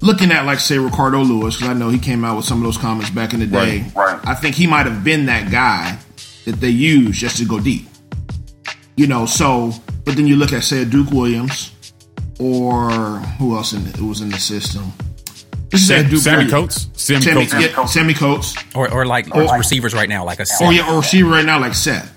looking 0.00 0.30
at 0.30 0.44
like 0.46 0.60
say 0.60 0.78
Ricardo 0.78 1.22
Louis, 1.22 1.54
because 1.56 1.68
I 1.68 1.74
know 1.74 1.88
he 1.88 1.98
came 1.98 2.24
out 2.24 2.36
with 2.36 2.44
some 2.44 2.58
of 2.58 2.64
those 2.64 2.78
comments 2.78 3.10
back 3.10 3.32
in 3.32 3.40
the 3.40 3.46
day. 3.46 3.80
Right, 3.94 4.14
right. 4.14 4.28
I 4.28 4.34
think 4.34 4.54
he 4.54 4.66
might 4.66 4.86
have 4.86 5.02
been 5.02 5.26
that 5.26 5.50
guy 5.50 5.98
that 6.44 6.60
they 6.60 6.68
used 6.68 7.18
just 7.18 7.38
to 7.38 7.44
go 7.44 7.58
deep. 7.58 7.86
You 8.96 9.06
know, 9.06 9.26
so 9.26 9.72
but 10.04 10.16
then 10.16 10.26
you 10.26 10.36
look 10.36 10.52
at 10.52 10.62
say 10.62 10.84
Duke 10.84 11.10
Williams 11.10 11.72
or 12.38 12.90
who 13.38 13.56
else 13.56 13.72
in, 13.72 13.84
who 13.84 14.08
was 14.08 14.20
in 14.20 14.30
the 14.30 14.38
system? 14.38 14.92
This 15.70 15.86
Sam, 15.86 16.06
is 16.06 16.24
Sammie 16.24 16.50
Coates. 16.50 16.88
Sammie, 16.94 17.22
Sammie 17.22 17.46
Coates. 17.46 17.76
Yeah, 17.76 17.84
Sammie 17.84 18.14
Coates. 18.14 18.56
Or, 18.74 18.92
or 18.92 19.06
like 19.06 19.34
or, 19.34 19.56
receivers 19.56 19.94
right 19.94 20.08
now, 20.08 20.24
like 20.24 20.40
a 20.40 20.46
Seth. 20.46 20.66
Oh 20.66 20.70
yeah, 20.70 20.92
or 20.92 20.98
receiver 20.98 21.30
right 21.30 21.44
now, 21.44 21.60
like 21.60 21.74
Seth. 21.74 22.12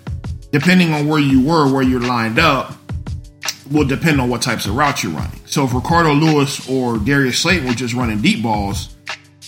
Depending 0.51 0.93
on 0.93 1.07
where 1.07 1.19
you 1.19 1.43
were, 1.45 1.71
where 1.71 1.83
you're 1.83 2.01
lined 2.01 2.39
up, 2.39 2.73
will 3.73 3.85
depend 3.85 4.21
on 4.21 4.29
what 4.29 4.41
types 4.41 4.65
of 4.65 4.75
routes 4.75 5.03
you're 5.03 5.11
running. 5.11 5.39
So 5.45 5.65
if 5.65 5.73
Ricardo 5.73 6.13
Louis 6.13 6.69
or 6.69 6.97
Darius 6.97 7.39
Slayton 7.39 7.67
were 7.67 7.73
just 7.73 7.93
running 7.93 8.21
deep 8.21 8.43
balls, 8.43 8.95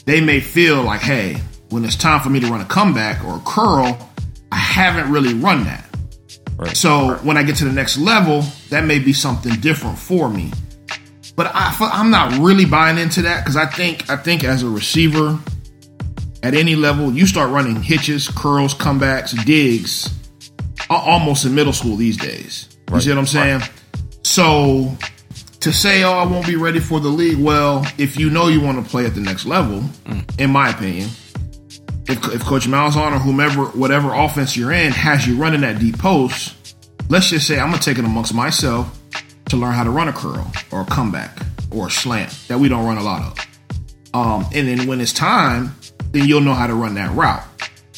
they 0.05 0.19
may 0.19 0.39
feel 0.39 0.83
like, 0.83 1.01
hey, 1.01 1.41
when 1.69 1.85
it's 1.85 1.95
time 1.95 2.19
for 2.21 2.29
me 2.29 2.39
to 2.39 2.47
run 2.47 2.61
a 2.61 2.65
comeback 2.65 3.23
or 3.23 3.37
a 3.37 3.41
curl, 3.45 4.09
I 4.51 4.57
haven't 4.57 5.11
really 5.11 5.33
run 5.33 5.63
that. 5.65 5.89
Right. 6.57 6.75
So 6.75 7.15
when 7.23 7.37
I 7.37 7.43
get 7.43 7.57
to 7.57 7.65
the 7.65 7.71
next 7.71 7.97
level, 7.97 8.41
that 8.69 8.85
may 8.85 8.99
be 8.99 9.13
something 9.13 9.53
different 9.59 9.97
for 9.99 10.29
me. 10.29 10.51
But 11.35 11.51
I, 11.53 11.75
I'm 11.91 12.09
not 12.09 12.39
really 12.39 12.65
buying 12.65 12.97
into 12.97 13.23
that 13.23 13.43
because 13.43 13.57
I 13.57 13.65
think 13.65 14.09
I 14.09 14.15
think 14.15 14.45
as 14.45 14.63
a 14.63 14.69
receiver, 14.69 15.37
at 16.43 16.53
any 16.53 16.75
level, 16.75 17.11
you 17.11 17.25
start 17.27 17.49
running 17.49 17.81
hitches, 17.81 18.29
curls, 18.29 18.73
comebacks, 18.73 19.43
digs, 19.45 20.13
almost 20.89 21.43
in 21.43 21.53
middle 21.53 21.73
school 21.73 21.97
these 21.97 22.15
days. 22.15 22.69
You 22.93 23.01
see 23.01 23.09
what 23.09 23.17
I'm 23.17 23.25
saying? 23.25 23.59
Right. 23.59 23.71
So 24.25 24.97
to 25.59 25.71
say, 25.71 26.03
"Oh, 26.03 26.13
I 26.13 26.25
won't 26.25 26.47
be 26.47 26.55
ready 26.55 26.79
for 26.79 26.99
the 26.99 27.09
league," 27.09 27.37
well, 27.37 27.85
if 27.99 28.17
you 28.17 28.31
know 28.31 28.47
you 28.47 28.59
want 28.59 28.83
to 28.83 28.89
play 28.89 29.05
at 29.05 29.13
the 29.13 29.21
next 29.21 29.45
level, 29.45 29.81
mm. 30.05 30.41
in 30.41 30.49
my 30.49 30.69
opinion, 30.69 31.09
if, 32.07 32.33
if 32.33 32.41
Coach 32.43 32.67
Malzahn 32.67 33.15
or 33.15 33.19
whomever, 33.19 33.65
whatever 33.65 34.15
offense 34.15 34.57
you're 34.57 34.71
in, 34.71 34.91
has 34.91 35.27
you 35.27 35.37
running 35.37 35.61
that 35.61 35.77
deep 35.77 35.99
post, 35.99 36.75
let's 37.07 37.29
just 37.29 37.45
say 37.45 37.59
I'm 37.59 37.69
gonna 37.69 37.79
take 37.79 37.99
it 37.99 38.03
amongst 38.03 38.33
myself 38.33 38.99
to 39.49 39.57
learn 39.57 39.73
how 39.73 39.83
to 39.83 39.91
run 39.91 40.07
a 40.07 40.13
curl 40.13 40.51
or 40.71 40.81
a 40.81 40.85
comeback 40.85 41.37
or 41.69 41.87
a 41.87 41.91
slant 41.91 42.35
that 42.47 42.57
we 42.57 42.67
don't 42.67 42.83
run 42.83 42.97
a 42.97 43.03
lot 43.03 43.21
of. 43.21 43.47
Um, 44.15 44.47
and 44.55 44.67
then 44.67 44.87
when 44.87 45.01
it's 45.01 45.13
time, 45.13 45.75
then 46.13 46.27
you'll 46.27 46.41
know 46.41 46.55
how 46.55 46.65
to 46.65 46.73
run 46.73 46.95
that 46.95 47.15
route. 47.15 47.43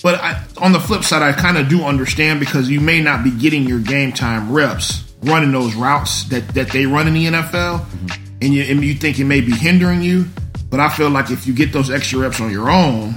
But 0.03 0.15
I, 0.15 0.43
on 0.57 0.74
the 0.74 0.79
flip 0.81 1.05
side, 1.05 1.22
I 1.22 1.31
kind 1.31 1.57
of 1.57 1.69
do 1.69 1.86
understand 1.86 2.41
because 2.41 2.69
you 2.69 2.81
may 2.81 3.00
not 3.00 3.24
be 3.24 3.31
getting 3.31 3.63
your 3.63 3.79
game 3.79 4.12
time 4.12 4.51
reps 4.51 5.06
running 5.24 5.51
those 5.51 5.75
routes 5.75 6.24
that, 6.25 6.47
that 6.50 6.71
they 6.71 6.86
run 6.86 7.07
in 7.07 7.13
the 7.13 7.25
NFL, 7.25 7.79
mm-hmm. 7.79 8.38
and 8.41 8.53
you 8.53 8.63
and 8.63 8.83
you 8.83 8.93
think 8.93 9.19
it 9.19 9.25
may 9.25 9.41
be 9.41 9.51
hindering 9.51 10.01
you. 10.01 10.25
But 10.69 10.79
I 10.79 10.89
feel 10.89 11.09
like 11.09 11.31
if 11.31 11.47
you 11.47 11.53
get 11.53 11.71
those 11.71 11.89
extra 11.89 12.19
reps 12.19 12.41
on 12.41 12.51
your 12.51 12.69
own, 12.69 13.15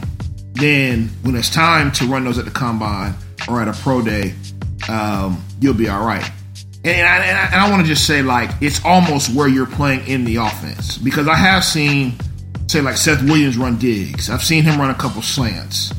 then 0.54 1.08
when 1.22 1.34
it's 1.34 1.50
time 1.50 1.90
to 1.92 2.06
run 2.06 2.24
those 2.24 2.38
at 2.38 2.44
the 2.44 2.50
combine 2.50 3.14
or 3.48 3.60
at 3.60 3.68
a 3.68 3.72
pro 3.72 4.02
day, 4.02 4.34
um, 4.88 5.42
you'll 5.60 5.74
be 5.74 5.88
all 5.88 6.04
right. 6.04 6.28
And 6.82 7.06
I, 7.06 7.16
and 7.18 7.54
I, 7.54 7.66
I 7.66 7.70
want 7.70 7.82
to 7.82 7.88
just 7.88 8.06
say, 8.06 8.22
like, 8.22 8.50
it's 8.60 8.82
almost 8.84 9.34
where 9.34 9.48
you're 9.48 9.66
playing 9.66 10.06
in 10.06 10.24
the 10.24 10.36
offense 10.36 10.96
because 10.96 11.28
I 11.28 11.34
have 11.34 11.62
seen, 11.62 12.14
say, 12.68 12.80
like 12.80 12.96
Seth 12.96 13.22
Williams 13.22 13.58
run 13.58 13.78
digs. 13.78 14.30
I've 14.30 14.42
seen 14.42 14.64
him 14.64 14.80
run 14.80 14.90
a 14.90 14.94
couple 14.94 15.20
slants. 15.20 15.92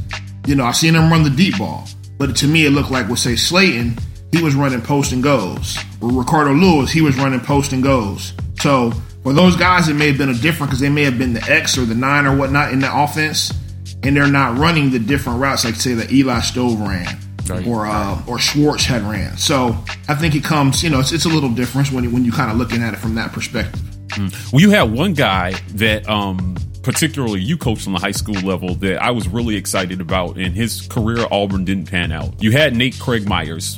You 0.48 0.56
know, 0.56 0.66
I've 0.66 0.76
seen 0.76 0.96
him 0.96 1.12
run 1.12 1.24
the 1.24 1.30
deep 1.30 1.60
ball. 1.60 1.88
But 2.18 2.36
to 2.38 2.48
me, 2.48 2.66
it 2.66 2.72
looked 2.72 2.92
like 2.92 3.08
with 3.10 3.20
say 3.20 3.36
Slayton, 3.36 3.98
he 4.32 4.42
was 4.42 4.56
running 4.56 4.82
post 4.82 5.12
and 5.12 5.22
goes. 5.22 5.78
Ricardo 6.02 6.54
Louis, 6.54 6.92
he 6.92 7.02
was 7.02 7.18
running 7.18 7.40
post 7.40 7.74
and 7.74 7.84
goes. 7.84 8.34
So 8.60 8.92
for 9.24 9.34
those 9.34 9.56
guys, 9.56 9.88
it 9.88 9.94
may 9.94 10.08
have 10.08 10.18
been 10.18 10.30
a 10.30 10.34
different 10.34 10.70
because 10.70 10.80
they 10.80 10.90
may 10.90 11.04
have 11.04 11.18
been 11.18 11.34
the 11.34 11.44
X 11.44 11.78
or 11.78 11.86
the 11.86 11.96
nine 11.96 12.26
or 12.26 12.36
whatnot 12.36 12.72
in 12.72 12.80
the 12.80 12.90
offense, 12.92 13.52
and 14.04 14.16
they're 14.16 14.28
not 14.28 14.58
running 14.58 14.92
the 14.92 15.00
different 15.00 15.40
routes 15.40 15.66
like 15.66 15.76
say 15.76 15.94
that 15.94 16.12
Eli 16.12 16.40
Stove 16.42 16.80
ran 16.80 17.20
right. 17.50 17.68
or 17.68 17.86
uh, 17.86 18.22
or 18.28 18.40
Schwartz 18.40 18.86
had 18.86 19.04
ran. 19.04 19.38
So 19.38 19.78
I 20.08 20.16
think 20.16 20.36
it 20.36 20.44
comes, 20.44 20.84
you 20.84 20.90
know, 20.90 21.00
it's, 21.00 21.12
it's 21.12 21.26
a 21.26 21.30
little 21.30 21.50
difference 21.50 21.92
when 21.92 22.04
you, 22.04 22.10
when 22.10 22.26
you 22.26 22.32
kind 22.32 22.52
of 22.52 22.58
looking 22.58 22.82
at 22.82 22.94
it 22.94 22.98
from 22.98 23.16
that 23.16 23.32
perspective. 23.32 23.82
Mm. 24.10 24.54
Well, 24.54 24.62
you 24.62 24.72
had 24.72 24.92
one 24.92 25.14
guy 25.14 25.54
that 25.76 26.08
um, 26.10 26.56
particularly 26.84 27.42
you 27.42 27.58
coached 27.58 27.88
on 27.88 27.94
the 27.94 28.00
high 28.00 28.12
school 28.12 28.36
level 28.36 28.76
that 28.76 29.02
I 29.02 29.12
was 29.12 29.28
really 29.28 29.56
excited 29.56 30.02
about, 30.02 30.38
and 30.38 30.56
his 30.56 30.88
career 30.88 31.20
at 31.20 31.32
Auburn 31.32 31.66
didn't 31.66 31.86
pan 31.86 32.12
out. 32.12 32.42
You 32.42 32.52
had 32.52 32.76
Nate 32.76 33.00
Craig 33.00 33.28
Myers, 33.28 33.78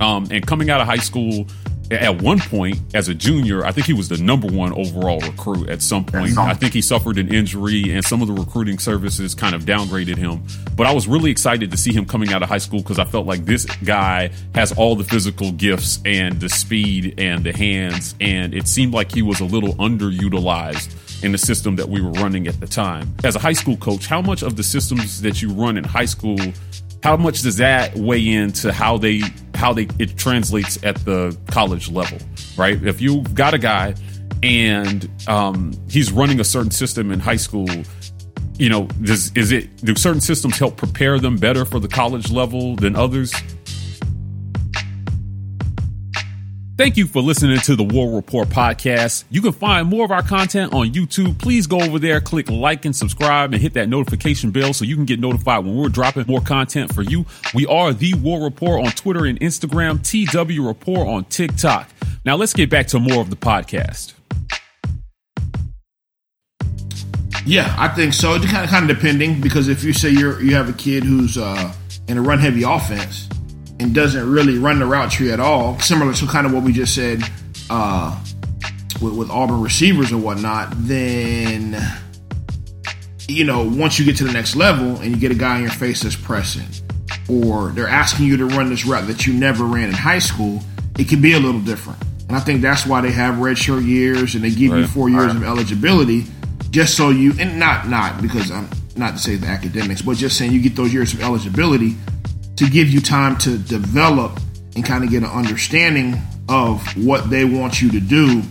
um, 0.00 0.26
and 0.30 0.46
coming 0.46 0.70
out 0.70 0.80
of 0.80 0.86
high 0.86 0.96
school, 0.96 1.46
at 1.90 2.22
one 2.22 2.38
point 2.38 2.78
as 2.94 3.08
a 3.08 3.14
junior, 3.14 3.64
I 3.64 3.72
think 3.72 3.86
he 3.86 3.92
was 3.92 4.08
the 4.08 4.18
number 4.18 4.46
one 4.46 4.72
overall 4.72 5.20
recruit 5.20 5.68
at 5.68 5.82
some 5.82 6.04
point. 6.04 6.36
I 6.36 6.54
think 6.54 6.74
he 6.74 6.82
suffered 6.82 7.18
an 7.18 7.32
injury 7.32 7.92
and 7.92 8.04
some 8.04 8.20
of 8.20 8.28
the 8.28 8.34
recruiting 8.34 8.78
services 8.78 9.34
kind 9.34 9.54
of 9.54 9.62
downgraded 9.62 10.16
him. 10.16 10.42
But 10.76 10.86
I 10.86 10.92
was 10.92 11.08
really 11.08 11.30
excited 11.30 11.70
to 11.70 11.76
see 11.76 11.92
him 11.92 12.04
coming 12.04 12.32
out 12.32 12.42
of 12.42 12.48
high 12.48 12.58
school 12.58 12.80
because 12.80 12.98
I 12.98 13.04
felt 13.04 13.26
like 13.26 13.44
this 13.44 13.64
guy 13.64 14.30
has 14.54 14.72
all 14.72 14.96
the 14.96 15.04
physical 15.04 15.52
gifts 15.52 16.00
and 16.04 16.40
the 16.40 16.48
speed 16.48 17.14
and 17.18 17.44
the 17.44 17.52
hands. 17.52 18.14
And 18.20 18.54
it 18.54 18.68
seemed 18.68 18.92
like 18.92 19.12
he 19.12 19.22
was 19.22 19.40
a 19.40 19.46
little 19.46 19.74
underutilized 19.74 21.24
in 21.24 21.32
the 21.32 21.38
system 21.38 21.76
that 21.76 21.88
we 21.88 22.00
were 22.00 22.12
running 22.12 22.46
at 22.46 22.60
the 22.60 22.66
time. 22.66 23.14
As 23.24 23.34
a 23.34 23.40
high 23.40 23.52
school 23.52 23.76
coach, 23.76 24.06
how 24.06 24.20
much 24.20 24.42
of 24.42 24.56
the 24.56 24.62
systems 24.62 25.20
that 25.22 25.42
you 25.42 25.50
run 25.50 25.76
in 25.76 25.84
high 25.84 26.04
school 26.04 26.38
how 27.08 27.16
much 27.16 27.40
does 27.40 27.56
that 27.56 27.96
weigh 27.96 28.28
into 28.28 28.70
how 28.70 28.98
they 28.98 29.22
how 29.54 29.72
they 29.72 29.88
it 29.98 30.18
translates 30.18 30.78
at 30.84 30.94
the 31.06 31.34
college 31.46 31.90
level 31.90 32.18
right? 32.58 32.84
If 32.84 33.00
you've 33.00 33.34
got 33.34 33.54
a 33.54 33.58
guy 33.58 33.94
and 34.42 35.08
um, 35.26 35.72
he's 35.88 36.12
running 36.12 36.38
a 36.38 36.44
certain 36.44 36.70
system 36.70 37.10
in 37.10 37.18
high 37.18 37.36
school 37.36 37.66
you 38.58 38.68
know 38.68 38.88
does 39.02 39.32
is 39.34 39.52
it 39.52 39.74
do 39.78 39.94
certain 39.94 40.20
systems 40.20 40.58
help 40.58 40.76
prepare 40.76 41.18
them 41.18 41.36
better 41.38 41.64
for 41.64 41.80
the 41.80 41.88
college 41.88 42.30
level 42.30 42.76
than 42.76 42.94
others 42.94 43.32
Thank 46.78 46.96
you 46.96 47.08
for 47.08 47.20
listening 47.20 47.58
to 47.58 47.74
the 47.74 47.82
War 47.82 48.14
Report 48.14 48.46
podcast. 48.50 49.24
You 49.30 49.42
can 49.42 49.50
find 49.50 49.88
more 49.88 50.04
of 50.04 50.12
our 50.12 50.22
content 50.22 50.72
on 50.72 50.92
YouTube. 50.92 51.36
Please 51.36 51.66
go 51.66 51.80
over 51.80 51.98
there, 51.98 52.20
click 52.20 52.48
like 52.48 52.84
and 52.84 52.94
subscribe, 52.94 53.52
and 53.52 53.60
hit 53.60 53.72
that 53.72 53.88
notification 53.88 54.52
bell 54.52 54.72
so 54.72 54.84
you 54.84 54.94
can 54.94 55.04
get 55.04 55.18
notified 55.18 55.64
when 55.64 55.74
we're 55.74 55.88
dropping 55.88 56.26
more 56.28 56.40
content 56.40 56.94
for 56.94 57.02
you. 57.02 57.26
We 57.52 57.66
are 57.66 57.92
the 57.92 58.14
War 58.14 58.44
Report 58.44 58.86
on 58.86 58.92
Twitter 58.92 59.26
and 59.26 59.40
Instagram, 59.40 60.04
TW 60.04 60.64
Report 60.64 61.08
on 61.08 61.24
TikTok. 61.24 61.90
Now 62.24 62.36
let's 62.36 62.52
get 62.52 62.70
back 62.70 62.86
to 62.88 63.00
more 63.00 63.22
of 63.22 63.30
the 63.30 63.36
podcast. 63.36 64.14
Yeah, 67.44 67.74
I 67.76 67.88
think 67.88 68.12
so. 68.12 68.34
It 68.34 68.42
kind 68.44 68.62
of 68.62 68.70
kind 68.70 68.88
of 68.88 68.96
depending 68.96 69.40
because 69.40 69.66
if 69.66 69.82
you 69.82 69.92
say 69.92 70.10
you're 70.10 70.40
you 70.40 70.54
have 70.54 70.68
a 70.68 70.74
kid 70.74 71.02
who's 71.02 71.36
uh, 71.36 71.74
in 72.06 72.18
a 72.18 72.22
run 72.22 72.38
heavy 72.38 72.62
offense 72.62 73.28
and 73.80 73.94
doesn't 73.94 74.30
really 74.30 74.58
run 74.58 74.78
the 74.78 74.86
route 74.86 75.10
tree 75.10 75.30
at 75.30 75.40
all, 75.40 75.78
similar 75.78 76.12
to 76.12 76.26
kind 76.26 76.46
of 76.46 76.52
what 76.52 76.62
we 76.62 76.72
just 76.72 76.94
said 76.94 77.22
uh, 77.70 78.18
with, 79.00 79.14
with 79.14 79.30
Auburn 79.30 79.62
receivers 79.62 80.12
or 80.12 80.18
whatnot, 80.18 80.68
then 80.76 81.76
you 83.28 83.44
know 83.44 83.62
once 83.62 83.98
you 83.98 84.04
get 84.04 84.16
to 84.16 84.24
the 84.24 84.32
next 84.32 84.56
level 84.56 84.96
and 84.96 85.10
you 85.10 85.16
get 85.16 85.30
a 85.30 85.34
guy 85.34 85.56
in 85.56 85.62
your 85.62 85.70
face 85.70 86.02
that's 86.02 86.16
pressing, 86.16 86.66
or 87.28 87.70
they're 87.70 87.88
asking 87.88 88.26
you 88.26 88.36
to 88.38 88.46
run 88.46 88.70
this 88.70 88.84
route 88.84 89.06
that 89.06 89.26
you 89.26 89.32
never 89.32 89.64
ran 89.64 89.88
in 89.88 89.94
high 89.94 90.18
school, 90.18 90.60
it 90.98 91.08
can 91.08 91.20
be 91.20 91.34
a 91.34 91.38
little 91.38 91.60
different. 91.60 92.02
And 92.28 92.36
I 92.36 92.40
think 92.40 92.60
that's 92.60 92.84
why 92.84 93.00
they 93.00 93.12
have 93.12 93.36
redshirt 93.36 93.86
years 93.86 94.34
and 94.34 94.44
they 94.44 94.50
give 94.50 94.72
right. 94.72 94.80
you 94.80 94.86
four 94.86 95.08
years 95.08 95.28
right. 95.28 95.36
of 95.36 95.42
eligibility, 95.44 96.26
just 96.70 96.96
so 96.96 97.10
you 97.10 97.32
and 97.38 97.58
not 97.58 97.88
not 97.88 98.20
because 98.20 98.50
I'm 98.50 98.68
not 98.96 99.12
to 99.12 99.18
say 99.18 99.36
the 99.36 99.46
academics, 99.46 100.02
but 100.02 100.16
just 100.16 100.36
saying 100.36 100.52
you 100.52 100.60
get 100.60 100.74
those 100.74 100.92
years 100.92 101.14
of 101.14 101.22
eligibility 101.22 101.96
to 102.58 102.68
give 102.68 102.88
you 102.88 103.00
time 103.00 103.36
to 103.38 103.56
develop 103.56 104.40
and 104.74 104.84
kind 104.84 105.04
of 105.04 105.10
get 105.10 105.22
an 105.22 105.30
understanding 105.30 106.20
of 106.48 106.82
what 107.04 107.30
they 107.30 107.44
want 107.44 107.80
you 107.80 107.88
to 107.88 108.00
do 108.00 108.42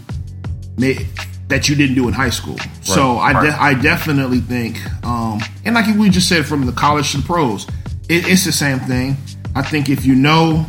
that 1.49 1.67
you 1.67 1.75
didn't 1.75 1.95
do 1.95 2.07
in 2.07 2.13
high 2.13 2.29
school. 2.29 2.55
Right. 2.55 2.83
So 2.83 3.17
I, 3.17 3.33
de- 3.33 3.61
I 3.61 3.73
definitely 3.73 4.39
think, 4.39 4.77
um, 5.05 5.41
and 5.65 5.75
like 5.75 5.93
we 5.97 6.09
just 6.09 6.29
said 6.29 6.45
from 6.45 6.65
the 6.65 6.71
college 6.71 7.11
to 7.11 7.17
the 7.17 7.23
pros, 7.23 7.67
it, 8.07 8.29
it's 8.29 8.45
the 8.45 8.53
same 8.53 8.79
thing. 8.79 9.17
I 9.55 9.61
think 9.61 9.89
if 9.89 10.05
you 10.05 10.15
know 10.15 10.65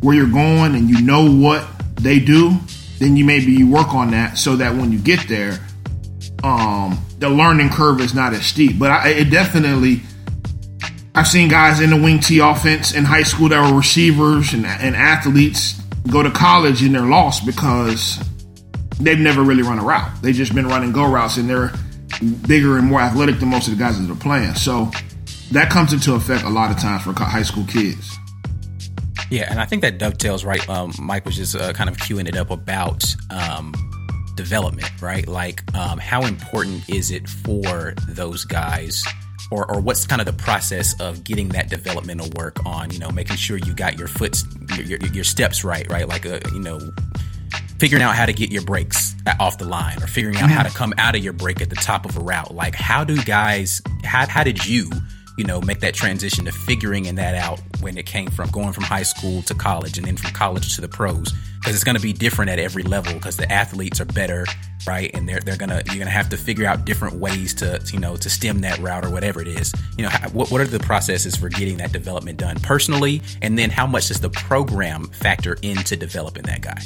where 0.00 0.14
you're 0.14 0.26
going 0.30 0.76
and 0.76 0.88
you 0.88 1.02
know 1.02 1.28
what 1.28 1.66
they 1.96 2.20
do, 2.20 2.56
then 3.00 3.16
you 3.16 3.24
maybe 3.24 3.50
you 3.50 3.68
work 3.68 3.94
on 3.94 4.12
that 4.12 4.38
so 4.38 4.54
that 4.56 4.76
when 4.76 4.92
you 4.92 5.00
get 5.00 5.26
there, 5.26 5.58
um, 6.44 7.04
the 7.18 7.28
learning 7.28 7.70
curve 7.70 8.00
is 8.00 8.14
not 8.14 8.32
as 8.32 8.46
steep. 8.46 8.78
But 8.78 8.92
I, 8.92 9.08
it 9.08 9.30
definitely 9.30 10.02
I've 11.16 11.28
seen 11.28 11.48
guys 11.48 11.80
in 11.80 11.90
the 11.90 11.96
wing 11.96 12.18
T 12.18 12.40
offense 12.40 12.92
in 12.92 13.04
high 13.04 13.22
school 13.22 13.48
that 13.50 13.70
were 13.70 13.76
receivers 13.76 14.52
and, 14.52 14.66
and 14.66 14.96
athletes 14.96 15.80
go 16.10 16.24
to 16.24 16.30
college 16.30 16.82
and 16.82 16.94
they're 16.94 17.02
lost 17.02 17.46
because 17.46 18.18
they've 18.98 19.18
never 19.18 19.42
really 19.42 19.62
run 19.62 19.78
a 19.78 19.84
route. 19.84 20.10
They've 20.22 20.34
just 20.34 20.54
been 20.54 20.66
running 20.66 20.90
go 20.90 21.08
routes 21.08 21.36
and 21.36 21.48
they're 21.48 21.72
bigger 22.48 22.78
and 22.78 22.88
more 22.88 23.00
athletic 23.00 23.38
than 23.38 23.48
most 23.48 23.68
of 23.68 23.76
the 23.76 23.82
guys 23.82 24.00
that 24.00 24.12
are 24.12 24.18
playing. 24.18 24.54
So 24.54 24.90
that 25.52 25.70
comes 25.70 25.92
into 25.92 26.14
effect 26.14 26.42
a 26.42 26.50
lot 26.50 26.72
of 26.72 26.78
times 26.78 27.04
for 27.04 27.12
high 27.12 27.42
school 27.42 27.64
kids. 27.66 28.10
Yeah, 29.30 29.46
and 29.48 29.60
I 29.60 29.66
think 29.66 29.82
that 29.82 29.98
dovetails 29.98 30.44
right. 30.44 30.68
Um, 30.68 30.92
Mike 31.00 31.24
was 31.24 31.36
just 31.36 31.54
uh, 31.54 31.72
kind 31.72 31.88
of 31.88 31.96
queuing 31.96 32.28
it 32.28 32.36
up 32.36 32.50
about 32.50 33.04
um, 33.30 33.72
development, 34.34 34.90
right? 35.00 35.26
Like, 35.26 35.62
um, 35.76 35.98
how 35.98 36.24
important 36.24 36.88
is 36.88 37.12
it 37.12 37.28
for 37.28 37.94
those 38.08 38.44
guys 38.44 39.04
or, 39.54 39.70
or 39.70 39.80
what's 39.80 40.06
kind 40.06 40.20
of 40.20 40.26
the 40.26 40.32
process 40.32 40.98
of 41.00 41.22
getting 41.22 41.48
that 41.50 41.70
developmental 41.70 42.28
work 42.34 42.64
on 42.66 42.90
you 42.90 42.98
know 42.98 43.10
making 43.10 43.36
sure 43.36 43.56
you 43.56 43.72
got 43.72 43.96
your 43.96 44.08
foot 44.08 44.42
your, 44.76 44.86
your, 44.86 44.98
your 45.12 45.24
steps 45.24 45.62
right 45.62 45.88
right 45.90 46.08
like 46.08 46.24
a 46.24 46.36
uh, 46.36 46.50
you 46.52 46.60
know 46.60 46.80
figuring 47.78 48.02
out 48.02 48.14
how 48.14 48.26
to 48.26 48.32
get 48.32 48.50
your 48.50 48.62
breaks 48.62 49.14
off 49.40 49.58
the 49.58 49.64
line 49.64 50.02
or 50.02 50.06
figuring 50.06 50.36
out 50.36 50.44
mm-hmm. 50.44 50.52
how 50.52 50.62
to 50.62 50.70
come 50.70 50.94
out 50.98 51.14
of 51.14 51.22
your 51.22 51.32
break 51.32 51.60
at 51.60 51.70
the 51.70 51.76
top 51.76 52.04
of 52.04 52.16
a 52.16 52.20
route. 52.20 52.54
Like, 52.54 52.74
how 52.74 53.04
do 53.04 53.22
guys, 53.24 53.82
how, 54.04 54.26
how 54.26 54.44
did 54.44 54.64
you, 54.66 54.90
you 55.36 55.44
know, 55.44 55.60
make 55.60 55.80
that 55.80 55.94
transition 55.94 56.44
to 56.44 56.52
figuring 56.52 57.06
in 57.06 57.16
that 57.16 57.34
out 57.34 57.60
when 57.80 57.98
it 57.98 58.06
came 58.06 58.30
from 58.30 58.50
going 58.50 58.72
from 58.72 58.84
high 58.84 59.02
school 59.02 59.42
to 59.42 59.54
college 59.54 59.98
and 59.98 60.06
then 60.06 60.16
from 60.16 60.30
college 60.32 60.74
to 60.76 60.80
the 60.80 60.88
pros? 60.88 61.32
Because 61.60 61.74
it's 61.74 61.84
going 61.84 61.96
to 61.96 62.02
be 62.02 62.12
different 62.12 62.50
at 62.50 62.58
every 62.58 62.82
level 62.82 63.14
because 63.14 63.38
the 63.38 63.50
athletes 63.50 63.98
are 63.98 64.04
better, 64.04 64.44
right? 64.86 65.10
And 65.14 65.26
they're, 65.26 65.40
they're 65.40 65.56
going 65.56 65.70
to, 65.70 65.76
you're 65.86 65.94
going 65.94 66.06
to 66.06 66.10
have 66.10 66.28
to 66.28 66.36
figure 66.36 66.66
out 66.66 66.84
different 66.84 67.16
ways 67.16 67.54
to, 67.54 67.82
you 67.90 67.98
know, 67.98 68.16
to 68.16 68.28
stem 68.28 68.60
that 68.60 68.78
route 68.80 69.04
or 69.04 69.10
whatever 69.10 69.40
it 69.40 69.48
is. 69.48 69.72
You 69.96 70.04
know, 70.04 70.10
what, 70.32 70.50
what 70.50 70.60
are 70.60 70.66
the 70.66 70.78
processes 70.78 71.36
for 71.36 71.48
getting 71.48 71.78
that 71.78 71.90
development 71.90 72.38
done 72.38 72.56
personally? 72.60 73.22
And 73.40 73.58
then 73.58 73.70
how 73.70 73.86
much 73.86 74.08
does 74.08 74.20
the 74.20 74.28
program 74.28 75.06
factor 75.08 75.56
into 75.62 75.96
developing 75.96 76.42
that 76.44 76.60
guy? 76.60 76.82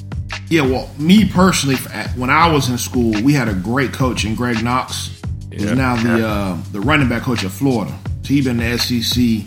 Yeah, 0.48 0.62
well, 0.62 0.88
me 0.96 1.28
personally, 1.28 1.76
when 2.16 2.30
I 2.30 2.50
was 2.50 2.70
in 2.70 2.78
school, 2.78 3.20
we 3.22 3.32
had 3.32 3.48
a 3.48 3.54
great 3.54 3.92
coach 3.92 4.24
in 4.24 4.34
Greg 4.34 4.62
Knox. 4.62 5.20
He's 5.50 5.64
yeah. 5.64 5.74
now 5.74 5.96
the 5.96 6.26
uh, 6.26 6.58
the 6.72 6.80
running 6.80 7.08
back 7.08 7.22
coach 7.22 7.42
of 7.42 7.52
Florida. 7.52 7.92
So 8.28 8.34
he's 8.34 8.44
been 8.44 8.60
in 8.60 8.72
the 8.72 8.78
SEC 8.78 9.46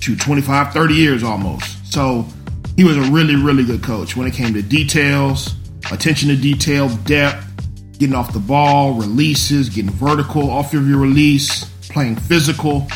to 0.00 0.14
25, 0.14 0.74
30 0.74 0.94
years 0.94 1.22
almost. 1.22 1.90
So 1.90 2.26
he 2.76 2.84
was 2.84 2.98
a 2.98 3.10
really, 3.10 3.36
really 3.36 3.64
good 3.64 3.82
coach 3.82 4.18
when 4.18 4.26
it 4.26 4.34
came 4.34 4.52
to 4.52 4.60
details, 4.60 5.54
attention 5.90 6.28
to 6.28 6.36
detail, 6.36 6.90
depth, 7.06 7.98
getting 7.98 8.14
off 8.14 8.34
the 8.34 8.38
ball, 8.38 8.92
releases, 8.92 9.70
getting 9.70 9.90
vertical 9.90 10.50
off 10.50 10.74
of 10.74 10.86
your 10.86 10.98
release, 10.98 11.64
playing 11.88 12.16
physical. 12.16 12.86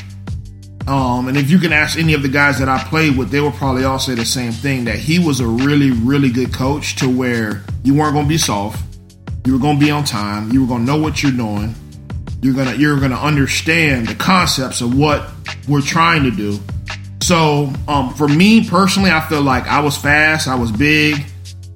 Um, 0.86 1.28
and 1.28 1.38
if 1.38 1.48
you 1.50 1.58
can 1.58 1.72
ask 1.72 1.98
any 1.98 2.12
of 2.12 2.20
the 2.20 2.28
guys 2.28 2.58
that 2.58 2.68
I 2.68 2.84
played 2.84 3.16
with, 3.16 3.30
they 3.30 3.40
will 3.40 3.52
probably 3.52 3.84
all 3.84 3.98
say 3.98 4.14
the 4.14 4.26
same 4.26 4.52
thing 4.52 4.84
that 4.84 4.98
he 4.98 5.18
was 5.18 5.40
a 5.40 5.46
really, 5.46 5.92
really 5.92 6.28
good 6.28 6.52
coach 6.52 6.96
to 6.96 7.08
where 7.08 7.62
you 7.84 7.94
weren't 7.94 8.12
going 8.12 8.26
to 8.26 8.28
be 8.28 8.36
soft. 8.36 8.84
You 9.46 9.54
were 9.54 9.58
going 9.58 9.78
to 9.78 9.82
be 9.82 9.90
on 9.90 10.04
time. 10.04 10.52
You 10.52 10.60
were 10.60 10.68
going 10.68 10.84
to 10.84 10.92
know 10.92 11.00
what 11.00 11.22
you're 11.22 11.32
doing. 11.32 11.74
You're 12.42 12.54
gonna 12.54 12.74
you're 12.74 13.00
gonna 13.00 13.14
understand 13.14 14.08
the 14.08 14.14
concepts 14.14 14.80
of 14.80 14.96
what 14.96 15.30
we're 15.68 15.80
trying 15.80 16.24
to 16.24 16.30
do. 16.30 16.58
So 17.22 17.72
um, 17.86 18.12
for 18.14 18.26
me 18.26 18.68
personally, 18.68 19.12
I 19.12 19.20
feel 19.20 19.42
like 19.42 19.68
I 19.68 19.80
was 19.80 19.96
fast, 19.96 20.48
I 20.48 20.56
was 20.56 20.72
big, 20.72 21.24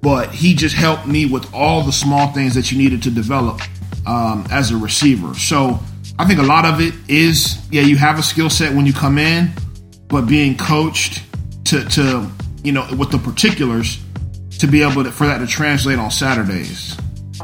but 0.03 0.31
he 0.33 0.55
just 0.55 0.75
helped 0.75 1.07
me 1.07 1.27
with 1.27 1.55
all 1.55 1.83
the 1.83 1.93
small 1.93 2.33
things 2.33 2.55
that 2.57 2.73
you 2.73 2.79
needed 2.79 3.05
to 3.05 3.11
develop 3.11 3.61
um, 4.07 4.45
as 4.51 4.73
a 4.73 4.77
receiver. 4.77 5.35
So 5.35 5.79
I 6.19 6.25
think 6.25 6.41
a 6.41 6.45
lot 6.45 6.65
of 6.65 6.81
it 6.81 6.95
is, 7.09 7.59
yeah, 7.71 7.83
you 7.83 7.97
have 7.97 8.19
a 8.19 8.23
skill 8.23 8.51
set 8.51 8.75
when 8.75 8.87
you 8.87 8.93
come 8.93 9.19
in, 9.19 9.51
but 10.09 10.23
being 10.23 10.57
coached 10.57 11.23
to, 11.67 11.85
to 11.91 12.29
you 12.65 12.73
know, 12.73 12.87
with 12.99 13.13
the 13.13 13.19
particulars 13.19 14.03
to 14.59 14.67
be 14.67 14.83
able 14.83 15.05
to, 15.05 15.13
for 15.13 15.27
that 15.27 15.39
to 15.39 15.47
translate 15.47 15.99
on 15.99 16.11
Saturdays. 16.11 16.97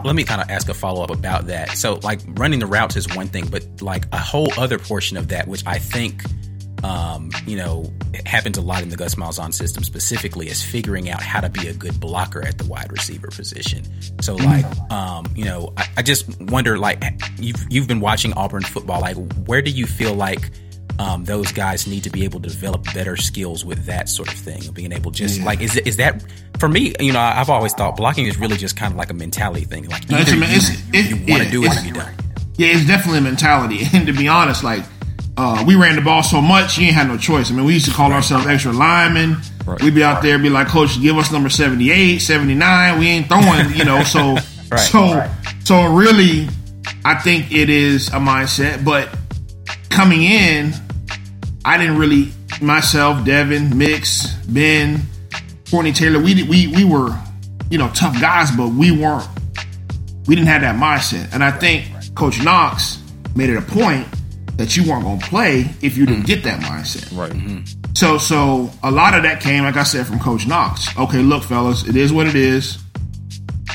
Let 0.04 0.14
me 0.14 0.24
kind 0.24 0.40
of 0.40 0.50
ask 0.50 0.68
a 0.68 0.74
follow 0.74 1.02
up 1.02 1.10
about 1.10 1.46
that. 1.46 1.70
So, 1.70 2.00
like, 2.02 2.20
running 2.26 2.58
the 2.58 2.66
routes 2.66 2.96
is 2.96 3.14
one 3.14 3.28
thing, 3.28 3.46
but 3.46 3.82
like 3.82 4.06
a 4.12 4.18
whole 4.18 4.52
other 4.56 4.78
portion 4.78 5.16
of 5.16 5.28
that, 5.28 5.48
which 5.48 5.62
I 5.66 5.78
think 5.78 6.22
um, 6.82 7.30
you 7.46 7.56
know, 7.56 7.92
happens 8.26 8.58
a 8.58 8.60
lot 8.60 8.82
in 8.82 8.88
the 8.88 8.96
Gus 8.96 9.14
Malzahn 9.14 9.54
system 9.54 9.84
specifically 9.84 10.48
is 10.48 10.62
figuring 10.62 11.10
out 11.10 11.22
how 11.22 11.40
to 11.40 11.48
be 11.48 11.68
a 11.68 11.74
good 11.74 12.00
blocker 12.00 12.44
at 12.44 12.58
the 12.58 12.64
wide 12.64 12.90
receiver 12.90 13.28
position. 13.28 13.84
So 14.20 14.36
mm-hmm. 14.36 14.46
like, 14.46 14.90
um, 14.90 15.26
you 15.34 15.44
know, 15.44 15.72
I, 15.76 15.86
I, 15.98 16.02
just 16.02 16.40
wonder 16.40 16.78
like 16.78 17.02
you've 17.38 17.64
you've 17.70 17.86
been 17.86 18.00
watching 18.00 18.32
Auburn 18.32 18.62
football, 18.62 19.00
like 19.00 19.16
where 19.46 19.62
do 19.62 19.70
you 19.70 19.86
feel 19.86 20.14
like 20.14 20.50
um, 20.98 21.24
those 21.24 21.52
guys 21.52 21.86
need 21.86 22.04
to 22.04 22.10
be 22.10 22.24
able 22.24 22.40
to 22.40 22.48
develop 22.48 22.84
better 22.94 23.16
skills 23.16 23.64
with 23.64 23.86
that 23.86 24.08
sort 24.08 24.32
of 24.32 24.38
thing, 24.38 24.66
of 24.68 24.74
being 24.74 24.92
able 24.92 25.10
just 25.10 25.38
yeah. 25.38 25.44
like 25.44 25.60
is 25.60 25.76
is 25.78 25.96
that 25.96 26.24
for 26.58 26.68
me? 26.68 26.94
You 27.00 27.12
know, 27.12 27.20
I've 27.20 27.50
always 27.50 27.72
thought 27.72 27.96
blocking 27.96 28.26
is 28.26 28.38
really 28.38 28.56
just 28.56 28.76
kind 28.76 28.92
of 28.92 28.98
like 28.98 29.10
a 29.10 29.14
mentality 29.14 29.64
thing. 29.64 29.88
Like 29.88 30.10
either 30.12 30.36
no, 30.36 30.46
it's, 30.48 30.70
you, 30.70 30.76
it, 30.92 31.10
you 31.10 31.32
want 31.32 31.44
to 31.44 31.50
do 31.50 31.64
it 31.64 31.76
or 31.76 31.86
you 31.86 31.94
don't. 31.94 32.08
Yeah, 32.58 32.68
it's 32.68 32.86
definitely 32.86 33.18
a 33.18 33.22
mentality, 33.22 33.80
and 33.92 34.06
to 34.06 34.12
be 34.12 34.28
honest, 34.28 34.62
like 34.62 34.84
uh, 35.36 35.64
we 35.66 35.76
ran 35.76 35.96
the 35.96 36.02
ball 36.02 36.22
so 36.22 36.40
much, 36.40 36.78
you 36.78 36.86
ain't 36.86 36.94
had 36.94 37.08
no 37.08 37.16
choice. 37.16 37.50
I 37.50 37.54
mean, 37.54 37.64
we 37.64 37.74
used 37.74 37.86
to 37.86 37.92
call 37.92 38.10
right. 38.10 38.16
ourselves 38.16 38.46
extra 38.46 38.72
linemen. 38.72 39.36
Right. 39.66 39.80
We'd 39.80 39.94
be 39.94 40.04
out 40.04 40.22
there, 40.22 40.38
be 40.38 40.50
like, 40.50 40.68
Coach, 40.68 41.00
give 41.00 41.16
us 41.16 41.32
number 41.32 41.48
78, 41.48 42.18
79. 42.18 42.98
We 42.98 43.08
ain't 43.08 43.28
throwing, 43.28 43.70
you 43.74 43.84
know. 43.84 44.02
So, 44.02 44.36
so, 44.76 45.30
so 45.64 45.94
really, 45.94 46.48
I 47.04 47.14
think 47.14 47.52
it 47.52 47.70
is 47.70 48.08
a 48.08 48.12
mindset. 48.12 48.84
But 48.84 49.08
coming 49.92 50.22
in, 50.22 50.72
I 51.64 51.78
didn't 51.78 51.98
really 51.98 52.32
myself, 52.60 53.24
Devin, 53.24 53.76
Mix, 53.76 54.32
Ben, 54.46 55.02
Courtney 55.70 55.92
Taylor. 55.92 56.18
We 56.18 56.42
we 56.44 56.66
we 56.68 56.84
were, 56.84 57.16
you 57.70 57.78
know, 57.78 57.88
tough 57.94 58.20
guys, 58.20 58.50
but 58.50 58.68
we 58.68 58.90
weren't. 58.90 59.28
We 60.26 60.34
didn't 60.34 60.48
have 60.48 60.62
that 60.62 60.76
mindset. 60.76 61.32
And 61.34 61.42
I 61.42 61.50
think 61.50 61.86
Coach 62.14 62.42
Knox 62.42 63.02
made 63.34 63.50
it 63.50 63.56
a 63.56 63.62
point 63.62 64.06
that 64.56 64.76
you 64.76 64.88
weren't 64.88 65.02
going 65.02 65.18
to 65.18 65.26
play 65.26 65.68
if 65.80 65.96
you 65.96 66.06
didn't 66.06 66.22
mm. 66.22 66.26
get 66.26 66.44
that 66.44 66.60
mindset. 66.60 67.16
Right. 67.16 67.32
Mm-hmm. 67.32 67.94
So, 67.94 68.18
so 68.18 68.70
a 68.82 68.90
lot 68.90 69.14
of 69.14 69.24
that 69.24 69.40
came, 69.40 69.64
like 69.64 69.76
I 69.76 69.82
said, 69.82 70.06
from 70.06 70.20
Coach 70.20 70.46
Knox. 70.46 70.96
Okay, 70.96 71.18
look, 71.18 71.42
fellas, 71.42 71.86
it 71.88 71.96
is 71.96 72.12
what 72.12 72.26
it 72.26 72.36
is. 72.36 72.78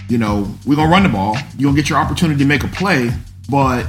You 0.08 0.17
know, 0.17 0.49
we're 0.65 0.75
gonna 0.75 0.91
run 0.91 1.03
the 1.03 1.10
ball. 1.10 1.38
You're 1.58 1.69
gonna 1.69 1.82
get 1.82 1.89
your 1.89 1.99
opportunity 1.99 2.39
to 2.39 2.45
make 2.45 2.63
a 2.63 2.69
play, 2.69 3.12
but 3.49 3.86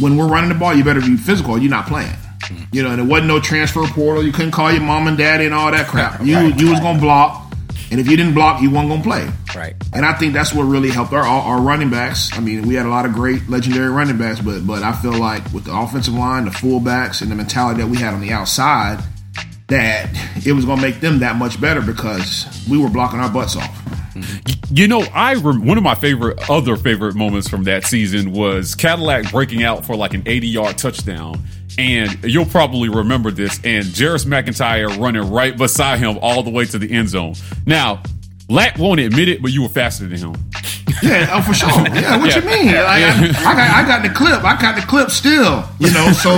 when 0.00 0.16
we're 0.16 0.28
running 0.28 0.48
the 0.48 0.58
ball, 0.58 0.74
you 0.74 0.84
better 0.84 1.00
be 1.00 1.16
physical. 1.16 1.58
You're 1.58 1.70
not 1.70 1.86
playing. 1.86 2.16
Mm. 2.40 2.66
You 2.72 2.82
know, 2.82 2.90
and 2.90 2.98
there 2.98 3.06
wasn't 3.06 3.28
no 3.28 3.40
transfer 3.40 3.86
portal. 3.86 4.24
You 4.24 4.32
couldn't 4.32 4.52
call 4.52 4.72
your 4.72 4.82
mom 4.82 5.06
and 5.06 5.16
daddy 5.16 5.44
and 5.44 5.54
all 5.54 5.70
that 5.70 5.86
crap. 5.86 6.20
You 6.24 6.36
right. 6.36 6.58
you 6.58 6.70
was 6.70 6.80
gonna 6.80 7.00
block. 7.00 7.46
And 7.90 7.98
if 7.98 8.08
you 8.08 8.16
didn't 8.16 8.34
block, 8.34 8.62
you 8.62 8.70
weren't 8.70 8.88
going 8.88 9.02
to 9.02 9.08
play. 9.08 9.28
Right. 9.56 9.74
And 9.92 10.06
I 10.06 10.12
think 10.12 10.32
that's 10.32 10.54
what 10.54 10.62
really 10.62 10.90
helped 10.90 11.12
our 11.12 11.24
our 11.24 11.60
running 11.60 11.90
backs. 11.90 12.30
I 12.32 12.38
mean, 12.38 12.68
we 12.68 12.76
had 12.76 12.86
a 12.86 12.88
lot 12.88 13.04
of 13.04 13.12
great 13.12 13.48
legendary 13.48 13.90
running 13.90 14.16
backs, 14.16 14.38
but 14.40 14.64
but 14.64 14.84
I 14.84 14.92
feel 14.92 15.12
like 15.12 15.42
with 15.52 15.64
the 15.64 15.76
offensive 15.76 16.14
line, 16.14 16.44
the 16.44 16.52
fullbacks, 16.52 17.20
and 17.20 17.32
the 17.32 17.34
mentality 17.34 17.80
that 17.82 17.88
we 17.88 17.96
had 17.96 18.14
on 18.14 18.20
the 18.20 18.30
outside, 18.30 19.02
that 19.66 20.08
it 20.46 20.52
was 20.52 20.64
going 20.64 20.78
to 20.78 20.82
make 20.82 21.00
them 21.00 21.18
that 21.18 21.34
much 21.34 21.60
better 21.60 21.80
because 21.80 22.46
we 22.70 22.78
were 22.78 22.88
blocking 22.88 23.18
our 23.18 23.30
butts 23.30 23.56
off. 23.56 23.76
You 24.72 24.86
know, 24.86 25.00
I 25.12 25.34
rem- 25.34 25.66
one 25.66 25.78
of 25.78 25.84
my 25.84 25.94
favorite 25.94 26.48
other 26.48 26.76
favorite 26.76 27.16
moments 27.16 27.48
from 27.48 27.64
that 27.64 27.84
season 27.84 28.32
was 28.32 28.74
Cadillac 28.74 29.32
breaking 29.32 29.64
out 29.64 29.84
for 29.84 29.96
like 29.96 30.14
an 30.14 30.22
80 30.26 30.46
yard 30.46 30.78
touchdown 30.78 31.42
and 31.78 32.22
you'll 32.24 32.46
probably 32.46 32.88
remember 32.88 33.30
this, 33.30 33.58
and 33.64 33.84
Jeris 33.84 34.26
McIntyre 34.26 34.98
running 34.98 35.30
right 35.30 35.56
beside 35.56 35.98
him 35.98 36.18
all 36.20 36.42
the 36.42 36.50
way 36.50 36.64
to 36.66 36.78
the 36.78 36.90
end 36.90 37.08
zone. 37.08 37.34
Now, 37.66 38.02
Lack 38.48 38.78
won't 38.78 38.98
admit 38.98 39.28
it, 39.28 39.40
but 39.40 39.52
you 39.52 39.62
were 39.62 39.68
faster 39.68 40.06
than 40.06 40.18
him. 40.18 40.34
Yeah, 41.02 41.30
oh, 41.32 41.40
for 41.40 41.54
sure. 41.54 41.70
Yeah, 41.94 42.18
what 42.18 42.28
yeah. 42.30 42.40
you 42.40 42.46
mean? 42.46 42.66
Like, 42.66 42.76
I, 42.76 43.28
I, 43.28 43.54
got, 43.54 43.70
I 43.70 43.86
got 43.86 44.02
the 44.02 44.10
clip. 44.10 44.44
I 44.44 44.60
got 44.60 44.74
the 44.74 44.86
clip 44.86 45.10
still. 45.10 45.64
You 45.78 45.92
know, 45.92 46.12
so 46.12 46.30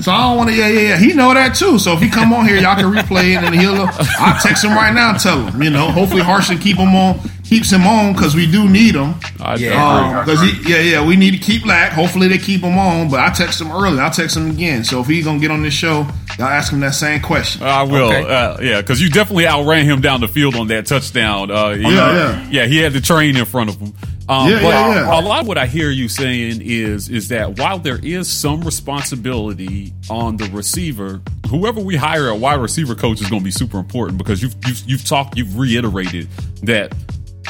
so 0.00 0.12
I 0.12 0.28
don't 0.28 0.36
want 0.36 0.50
to. 0.50 0.56
Yeah, 0.56 0.68
yeah, 0.68 0.80
yeah. 0.80 0.96
He 0.96 1.12
know 1.12 1.34
that 1.34 1.54
too. 1.56 1.78
So 1.78 1.92
if 1.94 2.00
he 2.00 2.08
come 2.08 2.32
on 2.32 2.46
here, 2.46 2.56
y'all 2.56 2.76
can 2.76 2.90
replay 2.90 3.36
it, 3.36 3.44
and 3.44 3.54
he'll. 3.54 3.88
I'll 4.18 4.40
text 4.40 4.64
him 4.64 4.72
right 4.72 4.94
now. 4.94 5.10
and 5.10 5.20
Tell 5.20 5.44
him. 5.46 5.62
You 5.62 5.70
know, 5.70 5.90
hopefully 5.90 6.22
Harsin 6.22 6.60
keep 6.60 6.76
him 6.76 6.94
on 6.94 7.20
keeps 7.46 7.70
him 7.70 7.86
on 7.86 8.12
because 8.12 8.34
we 8.34 8.50
do 8.50 8.68
need 8.68 8.94
him. 8.94 9.14
Yeah, 9.56 10.24
because 10.24 10.40
um, 10.40 10.48
yeah, 10.66 10.80
yeah, 10.80 11.06
we 11.06 11.16
need 11.16 11.30
to 11.30 11.38
keep 11.38 11.64
Lack. 11.64 11.92
Hopefully 11.92 12.28
they 12.28 12.38
keep 12.38 12.62
him 12.62 12.76
on. 12.76 13.08
But 13.08 13.20
I 13.20 13.30
text 13.30 13.60
him 13.60 13.70
early. 13.70 14.00
I'll 14.00 14.10
text 14.10 14.36
him 14.36 14.50
again. 14.50 14.84
So 14.84 15.00
if 15.00 15.06
he's 15.06 15.24
gonna 15.24 15.38
get 15.38 15.50
on 15.50 15.62
this 15.62 15.74
show, 15.74 16.06
y'all 16.38 16.48
ask 16.48 16.72
him 16.72 16.80
that 16.80 16.94
same 16.94 17.20
question. 17.20 17.62
I 17.62 17.84
will. 17.84 18.08
Okay. 18.08 18.22
Uh, 18.22 18.60
yeah, 18.60 18.80
because 18.80 19.00
you 19.00 19.08
definitely 19.10 19.46
outran 19.46 19.84
him 19.84 20.00
down 20.00 20.20
the 20.20 20.28
field 20.28 20.56
on 20.56 20.68
that 20.68 20.86
touchdown. 20.86 21.50
Uh, 21.50 21.70
yeah, 21.70 21.88
yeah, 21.88 22.48
yeah. 22.50 22.66
He 22.66 22.78
had 22.78 22.92
the 22.92 23.00
train 23.00 23.36
in 23.36 23.44
front 23.44 23.70
of 23.70 23.76
him. 23.76 23.94
Um, 24.28 24.50
yeah, 24.50 24.56
but 24.56 24.68
yeah, 24.68 24.94
yeah. 24.94 25.20
a 25.20 25.22
lot 25.22 25.42
of 25.42 25.46
what 25.46 25.56
I 25.56 25.66
hear 25.66 25.88
you 25.90 26.08
saying 26.08 26.60
is 26.60 27.08
is 27.08 27.28
that 27.28 27.58
while 27.58 27.78
there 27.78 28.00
is 28.02 28.28
some 28.28 28.60
responsibility 28.62 29.92
on 30.10 30.36
the 30.36 30.46
receiver, 30.46 31.20
whoever 31.48 31.80
we 31.80 31.94
hire 31.94 32.26
a 32.28 32.34
wide 32.34 32.60
receiver 32.60 32.96
coach 32.96 33.20
is 33.20 33.30
going 33.30 33.42
to 33.42 33.44
be 33.44 33.52
super 33.52 33.78
important 33.78 34.18
because 34.18 34.42
you've, 34.42 34.56
you've 34.66 34.82
you've 34.86 35.04
talked, 35.04 35.36
you've 35.36 35.56
reiterated 35.56 36.28
that 36.62 36.92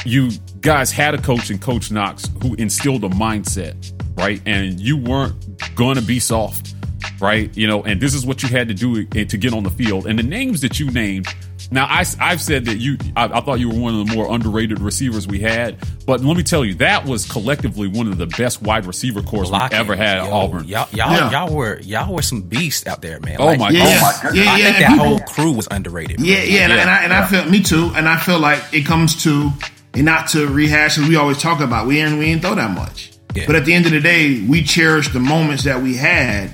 you 0.04 0.30
guys 0.60 0.90
had 0.90 1.14
a 1.14 1.18
coach 1.18 1.50
in 1.50 1.58
Coach 1.58 1.90
Knox 1.90 2.28
who 2.42 2.54
instilled 2.54 3.04
a 3.04 3.08
mindset, 3.08 3.92
right? 4.16 4.40
And 4.46 4.80
you 4.80 4.96
weren't 4.96 5.34
going 5.74 5.96
to 5.96 6.02
be 6.02 6.18
soft, 6.18 6.74
right? 7.20 7.54
You 7.56 7.66
know, 7.66 7.82
and 7.84 8.00
this 8.00 8.14
is 8.14 8.26
what 8.26 8.42
you 8.42 8.48
had 8.48 8.68
to 8.68 8.74
do 8.74 9.04
to 9.04 9.36
get 9.36 9.52
on 9.52 9.62
the 9.62 9.70
field. 9.70 10.06
And 10.06 10.18
the 10.18 10.22
names 10.22 10.60
that 10.62 10.78
you 10.80 10.90
named. 10.90 11.28
Now, 11.68 11.86
I, 11.86 12.04
have 12.20 12.40
said 12.40 12.66
that 12.66 12.76
you, 12.76 12.96
I, 13.16 13.24
I, 13.24 13.40
thought 13.40 13.58
you 13.58 13.68
were 13.68 13.74
one 13.74 13.98
of 13.98 14.06
the 14.06 14.14
more 14.14 14.32
underrated 14.32 14.78
receivers 14.78 15.26
we 15.26 15.40
had, 15.40 15.76
but 16.06 16.20
let 16.20 16.36
me 16.36 16.44
tell 16.44 16.64
you, 16.64 16.74
that 16.74 17.04
was 17.04 17.28
collectively 17.28 17.88
one 17.88 18.06
of 18.06 18.18
the 18.18 18.26
best 18.26 18.62
wide 18.62 18.86
receiver 18.86 19.20
corps 19.20 19.50
we've 19.50 19.72
ever 19.72 19.96
had 19.96 20.18
at 20.18 20.30
Auburn. 20.30 20.68
Y'all, 20.68 20.88
y'all, 20.92 21.10
yeah. 21.10 21.30
y'all 21.32 21.52
were, 21.52 21.80
y'all 21.80 22.14
were 22.14 22.22
some 22.22 22.42
beasts 22.42 22.86
out 22.86 23.02
there, 23.02 23.18
man. 23.18 23.38
Oh 23.40 23.46
like, 23.46 23.58
my 23.58 23.70
yeah, 23.70 24.00
god! 24.00 24.36
Yeah, 24.36 24.42
yeah, 24.44 24.52
I 24.52 24.62
think 24.62 24.78
that 24.78 24.98
whole 24.98 25.18
crew 25.18 25.52
was 25.54 25.66
underrated. 25.68 26.20
Man. 26.20 26.28
Yeah, 26.28 26.42
yeah, 26.44 26.60
and, 26.60 26.72
I, 26.72 26.76
and, 26.76 26.90
I, 26.90 27.02
and 27.02 27.12
I 27.12 27.26
feel 27.26 27.44
me 27.50 27.60
too, 27.60 27.90
and 27.96 28.08
I 28.08 28.16
feel 28.16 28.38
like 28.38 28.62
it 28.72 28.86
comes 28.86 29.24
to 29.24 29.50
and 29.96 30.04
not 30.04 30.28
to 30.28 30.46
rehash 30.46 30.98
as 30.98 31.08
we 31.08 31.16
always 31.16 31.38
talk 31.40 31.60
about. 31.60 31.86
We 31.86 32.00
ain't 32.00 32.18
we 32.18 32.26
ain't 32.26 32.42
throw 32.42 32.54
that 32.54 32.70
much. 32.70 33.12
Yeah. 33.34 33.44
But 33.46 33.56
at 33.56 33.64
the 33.64 33.74
end 33.74 33.86
of 33.86 33.92
the 33.92 34.00
day, 34.00 34.40
we 34.48 34.62
cherish 34.62 35.12
the 35.12 35.20
moments 35.20 35.64
that 35.64 35.82
we 35.82 35.96
had. 35.96 36.52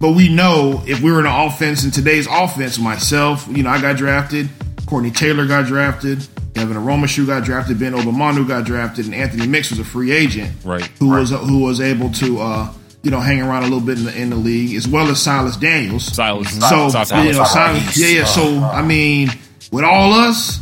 But 0.00 0.12
we 0.12 0.28
know 0.28 0.82
if 0.86 1.00
we 1.00 1.12
were 1.12 1.20
in 1.20 1.26
an 1.26 1.46
offense 1.46 1.84
in 1.84 1.90
today's 1.90 2.26
offense, 2.26 2.78
myself, 2.78 3.46
you 3.50 3.62
know, 3.62 3.70
I 3.70 3.80
got 3.80 3.96
drafted, 3.96 4.48
Courtney 4.86 5.10
Taylor 5.10 5.46
got 5.46 5.66
drafted, 5.66 6.26
Devin 6.54 6.76
Aromashodu 6.76 7.26
got 7.26 7.44
drafted, 7.44 7.78
Ben 7.78 7.92
Obomanu 7.92 8.48
got 8.48 8.64
drafted, 8.64 9.04
and 9.06 9.14
Anthony 9.14 9.46
Mix 9.46 9.70
was 9.70 9.78
a 9.78 9.84
free 9.84 10.10
agent, 10.10 10.52
Right. 10.64 10.84
Who 10.98 11.12
Right. 11.12 11.20
was 11.20 11.30
who 11.30 11.58
was 11.60 11.80
able 11.82 12.10
to 12.12 12.40
uh, 12.40 12.72
you 13.02 13.10
know 13.10 13.20
hang 13.20 13.40
around 13.42 13.62
a 13.62 13.66
little 13.66 13.80
bit 13.80 13.98
in 13.98 14.04
the, 14.04 14.16
in 14.20 14.30
the 14.30 14.36
league, 14.36 14.74
as 14.74 14.88
well 14.88 15.08
as 15.10 15.20
Silas 15.22 15.56
Daniels. 15.56 16.04
Silas. 16.06 16.50
So 16.50 16.88
Silas- 16.88 17.10
you 17.10 17.16
know, 17.32 17.44
Silas- 17.44 17.52
Silas, 17.52 17.96
yeah, 17.98 18.08
yeah. 18.20 18.24
So 18.24 18.58
I 18.64 18.82
mean, 18.82 19.30
with 19.70 19.84
all 19.84 20.12
us, 20.14 20.60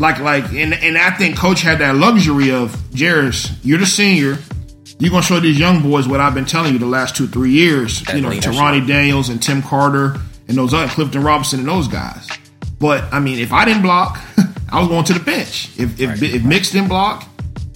like 0.00 0.18
like, 0.18 0.44
and 0.52 0.72
and 0.74 0.96
I 0.96 1.10
think 1.10 1.36
Coach 1.36 1.60
had 1.60 1.78
that 1.78 1.94
luxury 1.94 2.50
of 2.50 2.72
Jeris, 2.90 3.52
you're 3.62 3.78
the 3.78 3.86
senior. 3.86 4.38
You're 4.98 5.10
gonna 5.10 5.22
show 5.22 5.40
these 5.40 5.58
young 5.58 5.82
boys 5.82 6.08
what 6.08 6.20
I've 6.20 6.34
been 6.34 6.46
telling 6.46 6.72
you 6.72 6.78
the 6.78 6.86
last 6.86 7.16
two 7.16 7.28
three 7.28 7.50
years. 7.50 8.02
That 8.02 8.16
you 8.16 8.22
know. 8.22 8.58
Ronnie 8.58 8.84
Daniels 8.84 9.28
and 9.28 9.42
Tim 9.42 9.62
Carter 9.62 10.16
and 10.48 10.56
those 10.56 10.74
other 10.74 10.88
Clifton 10.88 11.22
Robinson 11.22 11.60
and 11.60 11.68
those 11.68 11.86
guys. 11.86 12.26
But 12.78 13.04
I 13.12 13.20
mean, 13.20 13.38
if 13.38 13.52
I 13.52 13.64
didn't 13.66 13.82
block, 13.82 14.18
I 14.72 14.80
was 14.80 14.88
going 14.88 15.04
to 15.04 15.12
the 15.12 15.20
bench. 15.20 15.78
If 15.78 16.00
if, 16.00 16.22
if 16.22 16.44
Mix 16.44 16.70
didn't 16.70 16.88
block, 16.88 17.28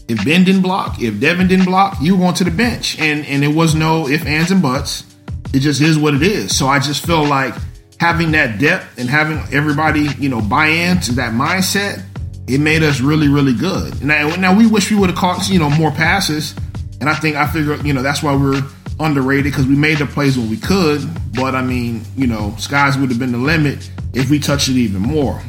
if 0.08 0.24
Ben 0.24 0.44
didn't 0.44 0.62
block, 0.62 1.00
if 1.02 1.20
Devin 1.20 1.46
didn't 1.46 1.66
block, 1.66 1.98
you 2.00 2.14
were 2.14 2.22
going 2.22 2.34
to 2.34 2.44
the 2.44 2.50
bench. 2.50 2.98
And 2.98 3.24
and 3.26 3.44
it 3.44 3.54
was 3.54 3.74
no 3.74 4.08
if, 4.08 4.24
ands, 4.26 4.50
and 4.50 4.62
buts. 4.62 5.04
It 5.52 5.60
just 5.60 5.80
is 5.82 5.98
what 5.98 6.14
it 6.14 6.22
is. 6.22 6.56
So 6.56 6.66
I 6.66 6.78
just 6.78 7.06
feel 7.06 7.24
like 7.24 7.54
having 7.98 8.32
that 8.32 8.58
depth 8.58 8.98
and 8.98 9.08
having 9.08 9.38
everybody, 9.54 10.08
you 10.18 10.28
know, 10.28 10.40
buy 10.40 10.66
into 10.66 11.12
that 11.12 11.32
mindset, 11.32 12.02
it 12.46 12.60
made 12.60 12.82
us 12.82 13.00
really, 13.00 13.28
really 13.28 13.54
good. 13.54 14.02
Now, 14.04 14.34
now 14.36 14.56
we 14.56 14.66
wish 14.66 14.90
we 14.90 14.96
would 14.98 15.10
have 15.10 15.18
caught, 15.18 15.48
you 15.48 15.58
know, 15.58 15.70
more 15.70 15.90
passes. 15.90 16.54
And 17.00 17.08
I 17.08 17.14
think 17.14 17.36
I 17.36 17.46
figure, 17.46 17.76
you 17.76 17.92
know, 17.92 18.02
that's 18.02 18.22
why 18.22 18.34
we're 18.34 18.62
underrated 19.00 19.44
because 19.44 19.66
we 19.66 19.74
made 19.76 19.98
the 19.98 20.06
plays 20.06 20.36
when 20.36 20.50
we 20.50 20.56
could. 20.56 21.02
But 21.34 21.54
I 21.54 21.62
mean, 21.62 22.02
you 22.16 22.26
know, 22.26 22.54
skies 22.58 22.96
would 22.98 23.10
have 23.10 23.18
been 23.18 23.32
the 23.32 23.38
limit 23.38 23.90
if 24.12 24.30
we 24.30 24.38
touched 24.38 24.68
it 24.68 24.76
even 24.76 25.02
more. 25.02 25.42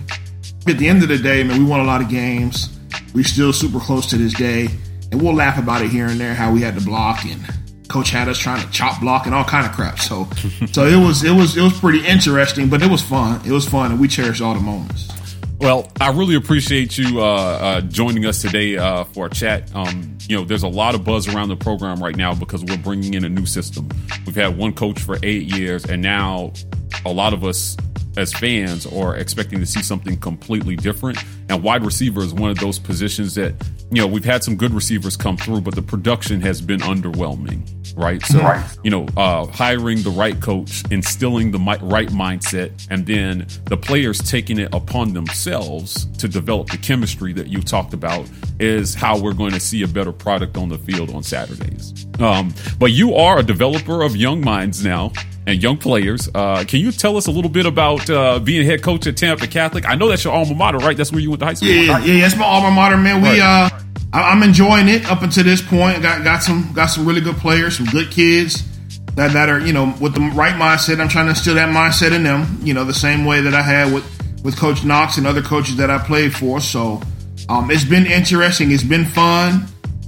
At 0.67 0.77
the 0.77 0.87
end 0.87 1.03
of 1.03 1.09
the 1.09 1.17
day, 1.17 1.43
man, 1.43 1.59
we 1.59 1.69
won 1.69 1.79
a 1.79 1.83
lot 1.83 2.01
of 2.01 2.09
games. 2.09 2.77
We're 3.13 3.23
still 3.23 3.53
super 3.53 3.79
close 3.79 4.07
to 4.07 4.17
this 4.17 4.33
day, 4.33 4.67
and 5.11 5.21
we'll 5.21 5.35
laugh 5.35 5.57
about 5.57 5.81
it 5.81 5.89
here 5.89 6.07
and 6.07 6.19
there 6.19 6.33
how 6.33 6.51
we 6.51 6.61
had 6.61 6.77
to 6.77 6.83
block 6.83 7.23
and 7.25 7.39
coach 7.87 8.09
had 8.09 8.27
us 8.27 8.37
trying 8.37 8.65
to 8.65 8.69
chop 8.71 8.99
block 8.99 9.25
and 9.25 9.35
all 9.35 9.43
kind 9.43 9.65
of 9.65 9.71
crap. 9.71 9.99
So, 9.99 10.27
so 10.71 10.85
it 10.85 10.95
was 10.95 11.23
it 11.23 11.31
was 11.31 11.55
it 11.55 11.61
was 11.61 11.79
pretty 11.79 12.05
interesting, 12.05 12.69
but 12.69 12.81
it 12.81 12.89
was 12.89 13.01
fun. 13.01 13.41
It 13.45 13.51
was 13.51 13.67
fun, 13.67 13.91
and 13.91 13.99
we 13.99 14.07
cherished 14.07 14.41
all 14.41 14.53
the 14.53 14.59
moments. 14.59 15.07
Well, 15.59 15.89
I 16.01 16.11
really 16.11 16.35
appreciate 16.35 16.97
you 16.97 17.21
uh, 17.21 17.25
uh, 17.25 17.81
joining 17.81 18.25
us 18.25 18.41
today 18.41 18.77
uh, 18.77 19.05
for 19.05 19.27
a 19.27 19.29
chat. 19.29 19.73
Um, 19.73 20.17
you 20.27 20.35
know, 20.35 20.43
there's 20.43 20.63
a 20.63 20.67
lot 20.67 20.95
of 20.95 21.03
buzz 21.05 21.27
around 21.27 21.47
the 21.49 21.55
program 21.55 22.03
right 22.03 22.15
now 22.15 22.35
because 22.35 22.63
we're 22.63 22.77
bringing 22.77 23.13
in 23.13 23.23
a 23.23 23.29
new 23.29 23.45
system. 23.45 23.89
We've 24.25 24.35
had 24.35 24.57
one 24.57 24.73
coach 24.73 24.99
for 24.99 25.17
eight 25.23 25.43
years, 25.43 25.85
and 25.85 26.01
now 26.01 26.51
a 27.05 27.11
lot 27.11 27.33
of 27.33 27.43
us 27.43 27.77
as 28.17 28.33
fans 28.33 28.85
are 28.85 29.15
expecting 29.15 29.59
to 29.59 29.65
see 29.65 29.81
something 29.81 30.17
completely 30.17 30.75
different. 30.75 31.17
And 31.49 31.61
wide 31.63 31.83
receiver 31.83 32.21
is 32.21 32.33
one 32.33 32.49
of 32.49 32.59
those 32.59 32.79
positions 32.79 33.35
that, 33.35 33.53
you 33.91 34.01
know, 34.01 34.07
we've 34.07 34.25
had 34.25 34.43
some 34.43 34.55
good 34.55 34.71
receivers 34.71 35.15
come 35.15 35.37
through, 35.37 35.61
but 35.61 35.75
the 35.75 35.81
production 35.81 36.41
has 36.41 36.61
been 36.61 36.79
underwhelming, 36.81 37.61
right? 37.95 38.21
So, 38.23 38.39
you 38.83 38.91
know, 38.91 39.07
uh, 39.15 39.45
hiring 39.47 40.01
the 40.01 40.09
right 40.09 40.39
coach, 40.41 40.83
instilling 40.91 41.51
the 41.51 41.59
mi- 41.59 41.77
right 41.81 42.09
mindset, 42.09 42.87
and 42.89 43.05
then 43.05 43.47
the 43.65 43.77
players 43.77 44.19
taking 44.19 44.59
it 44.59 44.73
upon 44.73 45.13
themselves 45.13 46.05
to 46.17 46.27
develop 46.27 46.69
the 46.69 46.77
chemistry 46.77 47.33
that 47.33 47.47
you 47.47 47.61
talked 47.61 47.93
about 47.93 48.27
is 48.59 48.95
how 48.95 49.19
we're 49.19 49.33
going 49.33 49.51
to 49.51 49.59
see 49.59 49.83
a 49.83 49.87
better 49.87 50.11
product 50.11 50.57
on 50.57 50.69
the 50.69 50.77
field 50.77 51.11
on 51.11 51.21
Saturdays. 51.21 52.07
Um, 52.19 52.53
but 52.79 52.91
you 52.91 53.15
are 53.15 53.39
a 53.39 53.43
developer 53.43 54.01
of 54.01 54.15
young 54.15 54.41
minds 54.41 54.83
now 54.83 55.11
and 55.47 55.61
young 55.61 55.77
players. 55.77 56.29
Uh, 56.33 56.63
can 56.67 56.79
you 56.79 56.91
tell 56.91 57.17
us 57.17 57.27
a 57.27 57.31
little 57.31 57.49
bit 57.51 57.65
about 57.65 58.09
uh, 58.09 58.39
being 58.39 58.65
head 58.65 58.81
coach 58.81 59.05
at 59.07 59.17
Tampa 59.17 59.47
Catholic? 59.47 59.87
I 59.87 59.95
know 59.95 60.07
that's 60.07 60.23
your 60.23 60.33
alma 60.33 60.55
mater, 60.55 60.77
right? 60.79 60.95
That's 60.97 61.11
where 61.11 61.21
you 61.21 61.29
went 61.29 61.39
to 61.41 61.45
high 61.45 61.53
school. 61.53 61.69
Yeah, 61.69 61.99
yeah, 61.99 62.13
yeah. 62.13 62.25
It's 62.25 62.35
my 62.35 62.45
alma 62.45 62.71
mater, 62.71 62.97
man. 62.97 63.21
We 63.21 63.29
Right. 63.29 63.39
uh, 63.39 63.69
I- 64.13 64.31
I'm 64.31 64.43
enjoying 64.43 64.87
it 64.87 65.05
up 65.09 65.21
until 65.21 65.43
this 65.43 65.61
point. 65.61 66.01
Got 66.01 66.23
got 66.23 66.41
some 66.43 66.71
got 66.73 66.87
some 66.87 67.05
really 67.05 67.21
good 67.21 67.37
players, 67.37 67.77
some 67.77 67.85
good 67.87 68.09
kids 68.11 68.63
that 69.15 69.33
that 69.33 69.49
are 69.49 69.59
you 69.59 69.73
know 69.73 69.93
with 69.99 70.13
the 70.15 70.21
right 70.35 70.53
mindset. 70.55 70.99
I'm 71.01 71.07
trying 71.09 71.25
to 71.25 71.31
instill 71.31 71.55
that 71.55 71.69
mindset 71.69 72.11
in 72.13 72.23
them. 72.23 72.59
You 72.63 72.73
know, 72.73 72.83
the 72.85 72.93
same 72.93 73.25
way 73.25 73.41
that 73.41 73.53
I 73.53 73.61
had 73.61 73.93
with 73.93 74.03
with 74.43 74.57
Coach 74.57 74.83
Knox 74.85 75.17
and 75.17 75.25
other 75.27 75.41
coaches 75.41 75.75
that 75.77 75.89
I 75.89 75.97
played 75.97 76.33
for. 76.35 76.59
So 76.61 77.01
um, 77.49 77.69
it's 77.71 77.83
been 77.83 78.05
interesting. 78.05 78.71
It's 78.71 78.83
been 78.83 79.05
fun. 79.05 79.65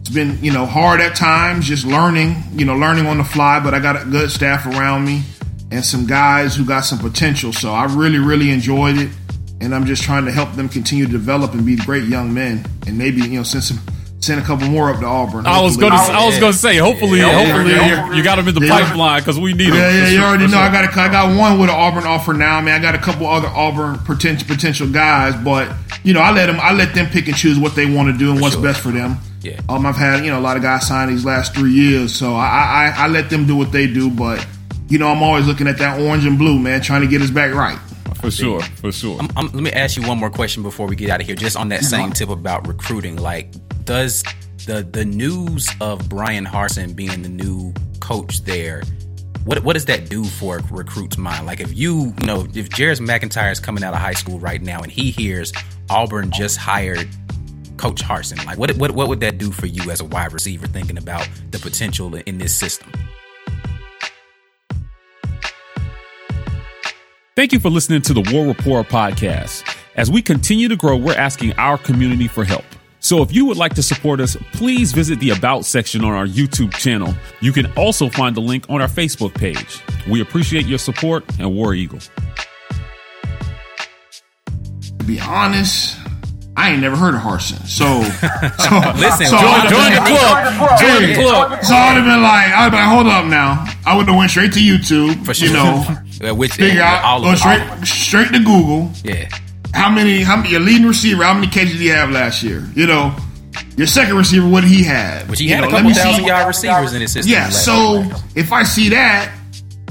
It's 0.08 0.15
been 0.15 0.41
you 0.41 0.54
know 0.54 0.65
hard 0.65 1.02
at 1.02 1.17
times, 1.17 1.67
just 1.67 1.86
learning. 1.86 2.41
You 2.54 2.65
know, 2.65 2.76
learning 2.78 3.08
on 3.08 3.17
the 3.17 3.26
fly. 3.26 3.60
But 3.60 3.74
I 3.74 3.80
got 3.80 4.02
a 4.02 4.06
good 4.06 4.32
staff 4.32 4.65
around 4.65 5.04
me 5.06 5.24
and 5.70 5.84
some 5.84 6.08
guys 6.08 6.56
who 6.56 6.63
got 6.63 6.82
some 6.82 6.98
potential. 7.00 7.52
So 7.52 7.74
I 7.74 7.86
really 7.93 8.20
really 8.20 8.52
enjoyed 8.52 8.98
it 8.98 9.10
and 9.60 9.74
I'm 9.74 9.86
just 9.86 10.04
trying 10.04 10.26
to 10.26 10.32
help 10.32 10.54
them 10.54 10.70
continue 10.70 11.06
to 11.06 11.12
develop 11.12 11.54
and 11.54 11.65
be 11.65 11.76
great 11.76 12.06
young 12.06 12.34
men, 12.34 12.65
and 12.86 12.98
maybe 12.98 13.22
you 13.22 13.38
know 13.39 13.43
send 13.43 13.63
some 13.63 13.80
send 14.20 14.39
a 14.41 14.43
couple 14.43 14.67
more 14.67 14.89
up 14.89 15.00
to 15.00 15.06
Auburn. 15.06 15.46
I 15.46 15.62
was 15.62 15.78
gonna, 15.78 15.96
I 15.96 16.26
was 16.26 16.39
gonna 16.39 16.54
say, 16.54 16.78
hopefully, 16.78 17.20
Yeah, 17.20 17.32
hopefully, 17.32 17.72
yeah, 17.72 17.88
yeah. 18.10 18.13
you 18.13 18.24
got 18.24 18.38
them 18.38 18.48
in 18.48 18.56
the 18.56 18.65
Yeah. 18.65 18.80
pipeline 18.80 19.20
because 19.22 19.39
we 19.39 19.54
need 19.54 19.70
them. 19.70 19.76
Yeah, 19.76 19.89
yeah, 19.91 20.10
you 20.10 20.20
already 20.22 20.46
for 20.46 20.52
know. 20.52 20.60
I 20.60 20.72
got 20.72 20.86
a, 20.86 21.02
I 21.02 21.10
got 21.10 21.38
one 21.38 21.60
with 21.60 21.70
an 21.70 21.76
Auburn 21.76 22.06
offer 22.06 22.34
now. 22.34 22.62
Man, 22.62 22.80
I 22.80 22.82
got 22.82 22.96
a 22.96 23.00
couple 23.00 23.28
other 23.28 23.48
Auburn 23.48 24.00
potential 24.00 24.48
potential 24.48 24.89
guys, 24.89 25.36
but 25.43 25.72
you 26.04 26.13
know, 26.13 26.22
I 26.22 26.32
let 26.32 26.46
them 26.48 26.60
I 26.62 26.74
let 26.74 26.93
them 26.96 27.08
pick 27.08 27.28
and 27.28 27.36
choose 27.36 27.60
what 27.60 27.76
they 27.76 27.86
want 27.86 28.12
to 28.12 28.17
do 28.17 28.32
and 28.32 28.39
what's 28.41 28.56
sure. 28.56 28.63
best 28.63 28.82
for 28.82 28.89
them. 28.91 29.17
Yeah. 29.41 29.62
Um, 29.69 29.86
I've 29.86 29.95
had 29.95 30.23
you 30.26 30.32
know 30.32 30.39
a 30.39 30.41
lot 30.41 30.58
of 30.58 30.63
guys 30.63 30.88
sign 30.88 31.10
these 31.10 31.26
last 31.26 31.54
three 31.54 31.71
years, 31.71 32.15
so 32.15 32.36
I 32.36 32.93
I, 32.97 33.04
I 33.04 33.08
let 33.08 33.30
them 33.30 33.45
do 33.45 33.56
what 33.56 33.71
they 33.71 33.88
do, 33.88 34.10
but 34.10 34.45
you 34.89 34.97
know 34.97 35.10
I'm 35.10 35.21
always 35.21 35.47
looking 35.47 35.67
at 35.67 35.78
that 35.78 36.00
orange 36.00 36.26
and 36.26 36.38
blue 36.38 36.60
man, 36.60 36.82
trying 36.82 37.02
to 37.02 37.08
get 37.08 37.21
us 37.21 37.30
back 37.30 37.54
right. 37.54 37.78
for 38.15 38.32
sure, 38.32 38.62
for 38.62 38.91
sure. 38.91 39.19
Um, 39.36 39.50
let 39.54 39.63
me 39.63 39.71
ask 39.71 39.95
you 39.95 40.08
one 40.08 40.17
more 40.17 40.30
question 40.30 40.63
before 40.63 40.88
we 40.88 40.95
get 40.95 41.10
out 41.10 41.21
of 41.21 41.28
here. 41.28 41.36
Just 41.36 41.56
on 41.56 41.69
that 41.69 41.84
same 41.84 42.12
tip 42.12 42.30
about 42.30 42.67
recruiting, 42.67 43.17
like 43.17 43.52
does 43.86 44.23
the 44.65 44.84
the 44.84 45.06
news 45.06 45.69
of 45.82 46.10
Bryan 46.10 46.45
Harsin 46.45 46.95
being 46.95 47.21
the 47.21 47.30
new 47.30 47.73
coach 48.00 48.43
there, 48.43 48.84
what 49.45 49.63
what 49.63 49.73
does 49.73 49.86
that 49.86 50.10
do 50.10 50.23
for 50.23 50.58
a 50.58 50.63
recruit's 50.71 51.17
mind? 51.17 51.45
Like 51.45 51.60
if 51.60 51.76
you 51.76 52.13
you 52.19 52.26
know 52.26 52.41
if 52.54 52.69
Jeris 52.69 53.00
McIntyre 53.00 53.52
is 53.52 53.60
coming 53.60 53.84
out 53.84 53.93
of 53.93 54.00
high 54.00 54.13
school 54.13 54.39
right 54.39 54.62
now 54.62 54.82
and 54.82 54.91
he 54.91 55.12
hears 55.12 55.54
Auburn 55.89 56.32
just 56.32 56.58
hired 56.58 57.08
Coach 57.78 58.02
Harsin, 58.02 58.44
like 58.46 58.58
what 58.58 58.72
what 58.78 58.92
what 58.92 59.08
would 59.08 59.20
that 59.22 59.38
do 59.38 59.52
for 59.52 59.68
you 59.68 59.90
as 59.92 60.02
a 60.02 60.06
wide 60.06 60.34
receiver 60.34 60.68
thinking 60.68 60.98
about 60.98 61.28
the 61.52 61.60
potential 61.60 62.13
in 62.16 62.38
this 62.38 62.58
system? 62.58 62.92
Thank 67.36 67.54
you 67.54 67.60
for 67.60 67.70
listening 67.70 68.02
to 68.02 68.13
the 68.16 68.28
War 68.34 68.48
Report 68.48 68.88
podcast. 68.88 69.63
As 69.96 70.10
we 70.10 70.24
continue 70.24 70.68
to 70.68 70.76
grow, 70.76 70.98
we're 70.98 71.13
asking 71.16 71.54
our 71.54 71.78
community 71.78 72.28
for 72.28 72.44
help. 72.44 72.66
So 73.00 73.22
if 73.22 73.32
you 73.32 73.46
would 73.46 73.58
like 73.58 73.76
to 73.76 73.84
support 73.84 74.20
us, 74.20 74.36
please 74.54 74.92
visit 74.92 75.20
the 75.20 75.30
About 75.30 75.63
section 75.63 76.04
on 76.04 76.13
our 76.13 76.26
YouTube 76.26 76.74
channel. 76.74 77.13
You 77.40 77.54
can 77.54 77.72
also 77.74 78.10
find 78.10 78.36
the 78.36 78.42
link 78.42 78.66
on 78.70 78.82
our 78.82 78.88
Facebook 78.88 79.36
page. 79.36 79.82
We 80.10 80.20
appreciate 80.22 80.66
your 80.66 80.80
support 80.80 81.24
and 81.40 81.54
War 81.54 81.76
Eagle. 81.76 82.00
To 84.98 85.04
be 85.06 85.20
honest, 85.20 85.96
I 86.60 86.72
ain't 86.72 86.82
never 86.82 86.96
heard 86.96 87.13
of 87.13 87.22
Harsin, 87.22 87.62
so 87.67 87.86
so 88.58 89.00
Listen, 89.00 89.28
so 89.28 89.38
join- 89.38 89.70
join 89.70 89.91
the 89.93 90.02
club. 90.04 90.80
Join 90.80 91.08
the 91.08 91.13
club. 91.13 91.63
So 91.63 91.76
I'd 91.76 91.93
have 91.96 92.04
been 92.06 92.24
like, 92.24 92.52
I'd 92.52 92.70
been 92.72 92.80
like, 92.80 92.89
hold 92.89 93.06
up 93.08 93.26
now. 93.26 93.63
I 93.86 93.96
would 93.96 94.08
have 94.08 94.17
went 94.17 94.32
straight 94.32 94.54
to 94.54 94.60
YouTube, 94.60 95.24
For 95.24 95.34
sure. 95.36 95.48
you 95.50 95.54
know, 95.54 96.34
Which 96.36 96.54
figure 96.54 96.82
out, 96.82 97.04
all 97.04 97.22
go 97.22 97.32
of 97.34 97.38
straight 97.38 97.62
straight 97.86 98.30
to 98.34 98.39
Google. 98.39 98.91
yeah. 99.04 99.30
How 99.74 99.89
many? 99.91 100.22
How 100.24 100.38
many? 100.38 100.50
Your 100.50 100.62
leading 100.62 100.88
receiver? 100.88 101.24
How 101.24 101.36
many 101.36 101.46
catches 101.48 101.74
did 101.74 101.82
he 101.82 101.88
have 101.89 102.10
last 102.10 102.41
year? 102.41 102.67
You 102.74 102.88
know, 102.88 103.15
your 103.76 103.86
second 103.86 104.15
receiver, 104.17 104.48
what 104.48 104.62
did 104.62 104.72
he 104.72 104.84
have? 104.86 105.30
Which 105.30 105.39
he 105.39 105.50
You 105.50 105.54
had 105.56 105.62
know, 105.62 105.67
a 105.67 105.72
couple 105.72 105.93
see- 105.93 106.00
thousand 106.02 106.26
yard 106.26 106.48
receivers 106.48 106.93
in 106.93 107.02
his 107.02 107.12
system. 107.12 107.32
Yeah. 107.32 107.50
So 107.50 108.02
year. 108.02 108.15
if 108.36 108.52
I 108.52 108.63
see 108.63 108.89
that, 108.89 109.32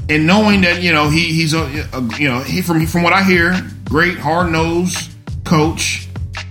and 0.09 0.27
knowing 0.27 0.61
that 0.61 0.81
you 0.81 0.91
know 0.91 1.09
he 1.09 1.31
he's 1.31 1.53
a, 1.53 1.61
a 1.93 2.01
you 2.19 2.27
know 2.27 2.41
he 2.41 2.61
from 2.61 2.85
from 2.87 3.03
what 3.03 3.13
I 3.13 3.23
hear, 3.23 3.55
great 3.85 4.17
hard 4.17 4.51
nosed 4.51 5.11
coach, 5.45 6.06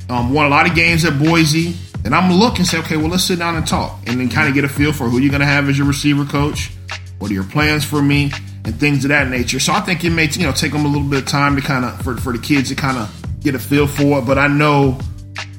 um, 0.09 0.33
won 0.33 0.47
a 0.47 0.49
lot 0.49 0.69
of 0.69 0.75
games 0.75 1.05
at 1.05 1.19
Boise. 1.19 1.75
Then 2.03 2.13
I'm 2.13 2.33
looking 2.33 2.59
and 2.59 2.67
say, 2.67 2.79
okay, 2.79 2.97
well 2.97 3.09
let's 3.09 3.25
sit 3.25 3.39
down 3.39 3.57
and 3.57 3.67
talk, 3.67 3.99
and 4.07 4.21
then 4.21 4.29
kind 4.29 4.49
of 4.49 4.55
get 4.55 4.65
a 4.65 4.69
feel 4.69 4.93
for 4.93 5.09
who 5.09 5.19
you're 5.19 5.31
going 5.31 5.41
to 5.41 5.47
have 5.47 5.69
as 5.69 5.77
your 5.77 5.87
receiver 5.87 6.25
coach. 6.25 6.71
What 7.19 7.31
are 7.31 7.35
your 7.35 7.45
plans 7.45 7.85
for 7.85 8.03
me 8.03 8.31
and 8.65 8.79
things 8.79 9.05
of 9.05 9.09
that 9.09 9.29
nature? 9.29 9.59
So 9.59 9.73
I 9.73 9.81
think 9.81 10.05
it 10.05 10.11
may 10.11 10.29
you 10.29 10.45
know 10.45 10.53
take 10.53 10.73
them 10.73 10.85
a 10.85 10.89
little 10.89 11.09
bit 11.09 11.23
of 11.23 11.27
time 11.27 11.57
to 11.57 11.63
kind 11.63 11.85
of 11.85 12.01
for 12.03 12.17
for 12.17 12.33
the 12.33 12.39
kids 12.39 12.69
to 12.69 12.75
kind 12.75 12.99
of 12.99 13.41
get 13.41 13.55
a 13.55 13.59
feel 13.59 13.87
for 13.87 14.19
it. 14.19 14.27
But 14.27 14.39
I 14.39 14.49
know, 14.49 14.99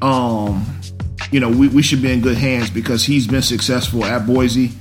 um, 0.01 0.65
you 1.31 1.39
know, 1.39 1.49
we, 1.49 1.67
we 1.67 1.81
should 1.81 2.01
be 2.01 2.12
in 2.12 2.21
good 2.21 2.38
hands 2.38 2.69
because 2.69 3.03
he's 3.03 3.27
been 3.27 3.41
successful 3.41 4.05
at 4.05 4.25
Boise 4.25 4.71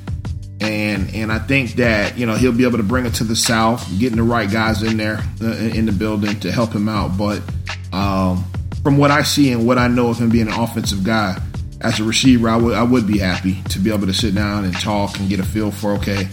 and 0.60 1.14
and 1.14 1.30
I 1.30 1.38
think 1.38 1.72
that 1.72 2.16
you 2.16 2.26
know 2.26 2.34
he'll 2.34 2.52
be 2.52 2.64
able 2.64 2.78
to 2.78 2.84
bring 2.84 3.06
it 3.06 3.14
to 3.14 3.24
the 3.24 3.36
South, 3.36 3.86
getting 3.98 4.16
the 4.16 4.22
right 4.22 4.50
guys 4.50 4.82
in 4.82 4.96
there 4.96 5.22
uh, 5.42 5.46
in 5.46 5.86
the 5.86 5.92
building 5.92 6.38
to 6.40 6.52
help 6.52 6.72
him 6.72 6.88
out. 6.88 7.16
But 7.18 7.42
um, 7.92 8.44
from 8.86 8.98
what 8.98 9.10
I 9.10 9.24
see 9.24 9.50
and 9.50 9.66
what 9.66 9.78
I 9.78 9.88
know 9.88 10.10
of 10.10 10.18
him 10.18 10.28
being 10.28 10.46
an 10.46 10.52
offensive 10.52 11.02
guy, 11.02 11.36
as 11.80 11.98
a 11.98 12.04
receiver, 12.04 12.48
I 12.48 12.54
would 12.54 12.74
I 12.74 12.84
would 12.84 13.04
be 13.04 13.18
happy 13.18 13.60
to 13.70 13.80
be 13.80 13.92
able 13.92 14.06
to 14.06 14.14
sit 14.14 14.32
down 14.32 14.64
and 14.64 14.72
talk 14.74 15.18
and 15.18 15.28
get 15.28 15.40
a 15.40 15.42
feel 15.42 15.72
for 15.72 15.94
okay, 15.94 16.28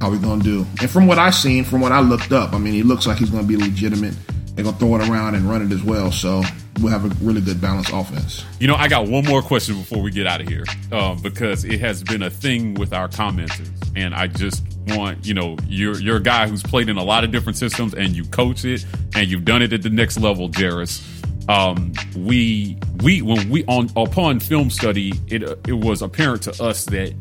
how 0.00 0.10
we 0.10 0.16
gonna 0.16 0.42
do. 0.42 0.64
And 0.80 0.88
from 0.88 1.06
what 1.06 1.18
I've 1.18 1.34
seen, 1.34 1.64
from 1.64 1.82
what 1.82 1.92
I 1.92 2.00
looked 2.00 2.32
up, 2.32 2.54
I 2.54 2.58
mean, 2.58 2.72
he 2.72 2.82
looks 2.82 3.06
like 3.06 3.18
he's 3.18 3.28
gonna 3.28 3.46
be 3.46 3.58
legitimate. 3.58 4.14
They're 4.54 4.64
gonna 4.64 4.78
throw 4.78 4.94
it 4.96 5.06
around 5.06 5.34
and 5.34 5.50
run 5.50 5.60
it 5.60 5.70
as 5.70 5.82
well. 5.82 6.10
So 6.10 6.40
we'll 6.80 6.92
have 6.92 7.04
a 7.04 7.14
really 7.22 7.42
good 7.42 7.60
balanced 7.60 7.92
offense. 7.92 8.42
You 8.58 8.68
know, 8.68 8.76
I 8.76 8.88
got 8.88 9.06
one 9.06 9.26
more 9.26 9.42
question 9.42 9.76
before 9.76 10.00
we 10.00 10.10
get 10.10 10.26
out 10.26 10.40
of 10.40 10.48
here 10.48 10.64
um, 10.92 11.20
because 11.20 11.66
it 11.66 11.78
has 11.80 12.02
been 12.02 12.22
a 12.22 12.30
thing 12.30 12.72
with 12.72 12.94
our 12.94 13.08
commenters, 13.08 13.70
and 13.94 14.14
I 14.14 14.28
just 14.28 14.62
want 14.86 15.26
you 15.26 15.34
know 15.34 15.58
you're 15.66 16.00
you're 16.00 16.16
a 16.16 16.22
guy 16.22 16.48
who's 16.48 16.62
played 16.62 16.88
in 16.88 16.96
a 16.96 17.04
lot 17.04 17.22
of 17.22 17.32
different 17.32 17.58
systems 17.58 17.92
and 17.92 18.16
you 18.16 18.24
coach 18.24 18.64
it 18.64 18.86
and 19.14 19.28
you've 19.28 19.44
done 19.44 19.60
it 19.60 19.74
at 19.74 19.82
the 19.82 19.90
next 19.90 20.18
level, 20.18 20.48
Jeris. 20.48 21.17
Um, 21.48 21.92
we 22.14 22.76
we 23.02 23.22
when 23.22 23.48
we 23.48 23.64
on 23.64 23.90
upon 23.96 24.40
film 24.40 24.70
study, 24.70 25.12
it 25.28 25.42
it 25.66 25.72
was 25.72 26.02
apparent 26.02 26.42
to 26.42 26.62
us 26.62 26.84
that 26.86 27.14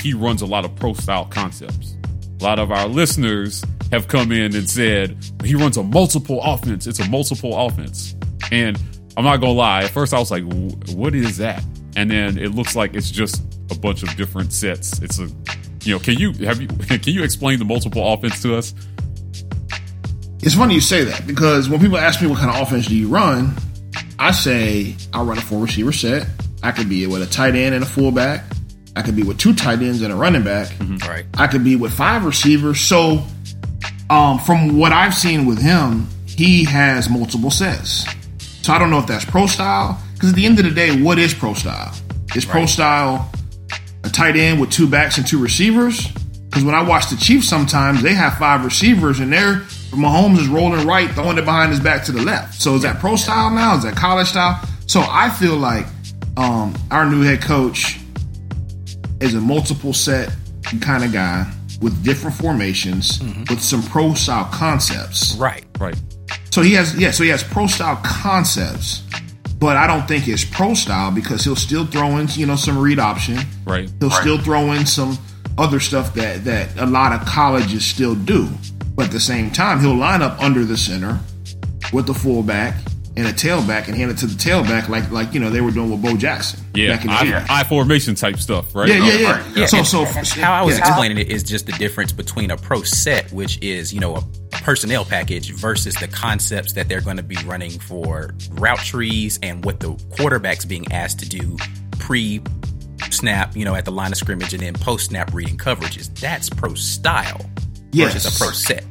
he 0.00 0.14
runs 0.14 0.42
a 0.42 0.46
lot 0.46 0.64
of 0.64 0.74
pro 0.76 0.94
style 0.94 1.24
concepts. 1.24 1.96
A 2.40 2.44
lot 2.44 2.58
of 2.58 2.70
our 2.70 2.86
listeners 2.86 3.64
have 3.90 4.08
come 4.08 4.32
in 4.32 4.54
and 4.54 4.68
said 4.68 5.16
he 5.44 5.54
runs 5.54 5.76
a 5.76 5.82
multiple 5.82 6.40
offense. 6.42 6.86
It's 6.86 7.00
a 7.00 7.08
multiple 7.08 7.58
offense, 7.58 8.14
and 8.52 8.80
I'm 9.16 9.24
not 9.24 9.38
gonna 9.38 9.52
lie. 9.52 9.82
At 9.84 9.90
first, 9.90 10.14
I 10.14 10.18
was 10.18 10.30
like, 10.30 10.44
"What 10.94 11.14
is 11.14 11.38
that?" 11.38 11.64
And 11.96 12.10
then 12.10 12.38
it 12.38 12.54
looks 12.54 12.76
like 12.76 12.94
it's 12.94 13.10
just 13.10 13.42
a 13.70 13.74
bunch 13.74 14.02
of 14.04 14.14
different 14.16 14.52
sets. 14.52 15.00
It's 15.02 15.18
a, 15.18 15.28
you 15.82 15.92
know, 15.92 15.98
can 15.98 16.18
you 16.18 16.32
have 16.46 16.60
you 16.60 16.68
can 16.88 17.00
you 17.12 17.24
explain 17.24 17.58
the 17.58 17.64
multiple 17.64 18.12
offense 18.12 18.40
to 18.42 18.54
us? 18.56 18.74
It's 20.40 20.54
funny 20.54 20.74
you 20.74 20.80
say 20.80 21.04
that 21.04 21.26
because 21.26 21.68
when 21.68 21.80
people 21.80 21.98
ask 21.98 22.20
me 22.20 22.28
what 22.28 22.38
kind 22.38 22.50
of 22.50 22.62
offense 22.62 22.86
do 22.86 22.96
you 22.96 23.08
run, 23.08 23.54
I 24.22 24.30
say 24.30 24.94
I 25.12 25.20
run 25.22 25.36
a 25.36 25.40
four 25.40 25.60
receiver 25.60 25.90
set. 25.90 26.28
I 26.62 26.70
could 26.70 26.88
be 26.88 27.04
with 27.08 27.22
a 27.22 27.26
tight 27.26 27.56
end 27.56 27.74
and 27.74 27.82
a 27.82 27.86
fullback. 27.86 28.44
I 28.94 29.02
could 29.02 29.16
be 29.16 29.24
with 29.24 29.36
two 29.36 29.52
tight 29.52 29.82
ends 29.82 30.00
and 30.00 30.12
a 30.12 30.16
running 30.16 30.44
back. 30.44 30.68
Mm-hmm. 30.68 30.98
Right. 31.08 31.24
I 31.34 31.48
could 31.48 31.64
be 31.64 31.74
with 31.74 31.92
five 31.92 32.24
receivers. 32.24 32.80
So, 32.80 33.24
um, 34.10 34.38
from 34.38 34.78
what 34.78 34.92
I've 34.92 35.12
seen 35.12 35.44
with 35.44 35.60
him, 35.60 36.06
he 36.24 36.62
has 36.66 37.10
multiple 37.10 37.50
sets. 37.50 38.04
So 38.38 38.72
I 38.72 38.78
don't 38.78 38.90
know 38.90 39.00
if 39.00 39.08
that's 39.08 39.24
pro 39.24 39.48
style. 39.48 40.00
Because 40.14 40.28
at 40.28 40.36
the 40.36 40.46
end 40.46 40.60
of 40.60 40.66
the 40.66 40.70
day, 40.70 41.02
what 41.02 41.18
is 41.18 41.34
pro 41.34 41.54
style? 41.54 41.92
Is 42.36 42.44
pro 42.44 42.66
style 42.66 43.28
a 44.04 44.08
tight 44.08 44.36
end 44.36 44.60
with 44.60 44.70
two 44.70 44.88
backs 44.88 45.18
and 45.18 45.26
two 45.26 45.42
receivers? 45.42 46.06
Because 46.48 46.62
when 46.62 46.76
I 46.76 46.82
watch 46.82 47.10
the 47.10 47.16
Chiefs, 47.16 47.48
sometimes 47.48 48.02
they 48.02 48.14
have 48.14 48.38
five 48.38 48.64
receivers 48.64 49.18
and 49.18 49.32
they're 49.32 49.62
Mahomes 49.92 50.38
is 50.38 50.48
rolling 50.48 50.86
right, 50.86 51.10
throwing 51.10 51.38
it 51.38 51.44
behind 51.44 51.70
his 51.70 51.80
back 51.80 52.04
to 52.04 52.12
the 52.12 52.22
left. 52.22 52.60
So 52.60 52.74
is 52.74 52.82
that 52.82 52.98
pro 52.98 53.16
style 53.16 53.50
now? 53.50 53.76
Is 53.76 53.84
that 53.84 53.94
college 53.94 54.28
style? 54.28 54.60
So 54.86 55.04
I 55.08 55.30
feel 55.30 55.56
like 55.56 55.86
um, 56.36 56.74
our 56.90 57.08
new 57.08 57.22
head 57.22 57.42
coach 57.42 58.00
is 59.20 59.34
a 59.34 59.40
multiple 59.40 59.92
set 59.92 60.34
kind 60.80 61.04
of 61.04 61.12
guy 61.12 61.50
with 61.80 62.02
different 62.04 62.36
formations 62.36 63.20
with 63.50 63.60
some 63.60 63.82
pro 63.82 64.14
style 64.14 64.48
concepts. 64.52 65.34
Right. 65.36 65.64
Right. 65.78 66.00
So 66.50 66.62
he 66.62 66.74
has 66.74 66.96
yeah, 66.98 67.10
so 67.10 67.24
he 67.24 67.30
has 67.30 67.42
pro 67.42 67.66
style 67.66 68.00
concepts, 68.04 69.02
but 69.58 69.76
I 69.76 69.86
don't 69.86 70.06
think 70.06 70.28
it's 70.28 70.44
pro 70.44 70.74
style 70.74 71.10
because 71.10 71.44
he'll 71.44 71.56
still 71.56 71.86
throw 71.86 72.18
in 72.18 72.28
you 72.30 72.46
know 72.46 72.56
some 72.56 72.78
read 72.78 72.98
option. 72.98 73.38
Right. 73.64 73.90
He'll 74.00 74.10
still 74.10 74.38
throw 74.38 74.72
in 74.72 74.86
some 74.86 75.18
other 75.58 75.80
stuff 75.80 76.14
that 76.14 76.44
that 76.44 76.76
a 76.78 76.86
lot 76.86 77.12
of 77.12 77.26
colleges 77.26 77.84
still 77.84 78.14
do. 78.14 78.48
But 78.94 79.06
at 79.06 79.12
the 79.12 79.20
same 79.20 79.50
time, 79.50 79.80
he'll 79.80 79.94
line 79.96 80.22
up 80.22 80.38
under 80.40 80.64
the 80.64 80.76
center 80.76 81.18
with 81.92 82.06
the 82.06 82.14
fullback 82.14 82.74
and 83.14 83.26
a 83.26 83.32
tailback 83.32 83.88
and 83.88 83.94
hand 83.96 84.10
it 84.10 84.16
to 84.16 84.26
the 84.26 84.34
tailback 84.34 84.88
like 84.88 85.10
like 85.10 85.34
you 85.34 85.40
know 85.40 85.50
they 85.50 85.60
were 85.60 85.70
doing 85.70 85.90
with 85.90 86.00
Bo 86.02 86.16
Jackson. 86.16 86.60
Yeah. 86.74 86.96
back 86.96 87.04
in 87.04 87.10
the 87.10 87.38
day. 87.38 87.46
I, 87.50 87.60
I 87.60 87.64
formation 87.64 88.14
type 88.14 88.36
stuff. 88.38 88.74
Right. 88.74 88.88
yeah, 88.88 88.96
yeah, 89.04 89.18
yeah, 89.18 89.52
Yeah, 89.54 89.66
So 89.66 89.78
and- 89.78 89.86
so 89.86 90.04
and 90.06 90.26
how 90.28 90.52
I 90.52 90.62
was 90.62 90.78
yeah. 90.78 90.86
explaining 90.88 91.18
it 91.18 91.30
is 91.30 91.42
just 91.42 91.66
the 91.66 91.72
difference 91.72 92.12
between 92.12 92.50
a 92.50 92.56
pro 92.56 92.82
set, 92.82 93.30
which 93.32 93.58
is 93.62 93.92
you 93.92 94.00
know 94.00 94.16
a 94.16 94.22
personnel 94.62 95.04
package, 95.04 95.52
versus 95.52 95.94
the 95.96 96.08
concepts 96.08 96.72
that 96.74 96.88
they're 96.88 97.00
going 97.02 97.18
to 97.18 97.22
be 97.22 97.36
running 97.44 97.72
for 97.78 98.30
route 98.52 98.78
trees 98.78 99.38
and 99.42 99.62
what 99.64 99.80
the 99.80 99.92
quarterback's 100.16 100.64
being 100.64 100.90
asked 100.92 101.18
to 101.18 101.28
do 101.28 101.56
pre 101.98 102.40
snap, 103.10 103.54
you 103.56 103.64
know, 103.66 103.74
at 103.74 103.84
the 103.84 103.92
line 103.92 104.12
of 104.12 104.16
scrimmage, 104.18 104.54
and 104.54 104.62
then 104.62 104.72
post 104.74 105.06
snap 105.10 105.34
reading 105.34 105.58
coverages. 105.58 106.08
That's 106.18 106.48
pro 106.48 106.72
style 106.74 107.40
versus 107.92 108.24
Yes. 108.24 108.36
a 108.36 108.38
pro 108.38 108.50
set. 108.52 108.84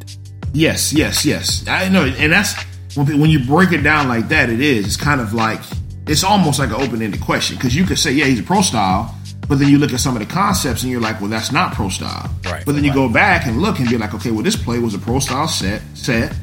Yes, 0.54 0.94
yes, 0.94 1.26
yes. 1.26 1.66
I 1.68 1.88
know, 1.90 2.04
and 2.06 2.32
that's 2.32 2.56
when 2.96 3.20
when 3.20 3.30
you 3.30 3.46
break 3.46 3.72
it 3.72 3.82
down 3.84 4.08
like 4.08 4.30
that. 4.30 4.50
It 4.50 4.60
is. 4.62 4.86
It's 4.86 4.98
kind 4.98 5.22
of 5.22 5.34
like 5.34 5.62
it's 6.08 6.24
almost 6.24 6.60
like 6.60 6.70
an 6.70 6.76
open 6.76 7.02
ended 7.02 7.22
question 7.22 7.56
because 7.58 7.76
you 7.76 7.86
could 7.86 7.98
say, 8.00 8.12
yeah, 8.12 8.26
he's 8.26 8.40
a 8.40 8.44
pro 8.44 8.62
style, 8.62 9.16
but 9.48 9.60
then 9.60 9.70
you 9.70 9.78
look 9.78 9.94
at 9.94 10.00
some 10.02 10.16
of 10.16 10.20
the 10.28 10.32
concepts 10.34 10.82
and 10.84 10.92
you're 10.92 11.00
like, 11.00 11.22
well, 11.22 11.30
that's 11.30 11.52
not 11.52 11.74
pro 11.74 11.88
style. 11.90 12.30
Right, 12.44 12.66
But 12.66 12.74
then 12.76 12.84
you 12.84 12.90
right. 12.90 12.96
go 12.96 13.10
back 13.10 13.46
and 13.46 13.62
look 13.62 13.80
and 13.80 13.88
be 13.90 13.98
like, 13.98 14.14
okay, 14.16 14.32
well, 14.32 14.44
this 14.44 14.56
play 14.58 14.80
was 14.80 14.94
a 14.94 15.00
pro 15.00 15.20
style 15.20 15.48
set. 15.48 15.82
Set. 15.94 16.36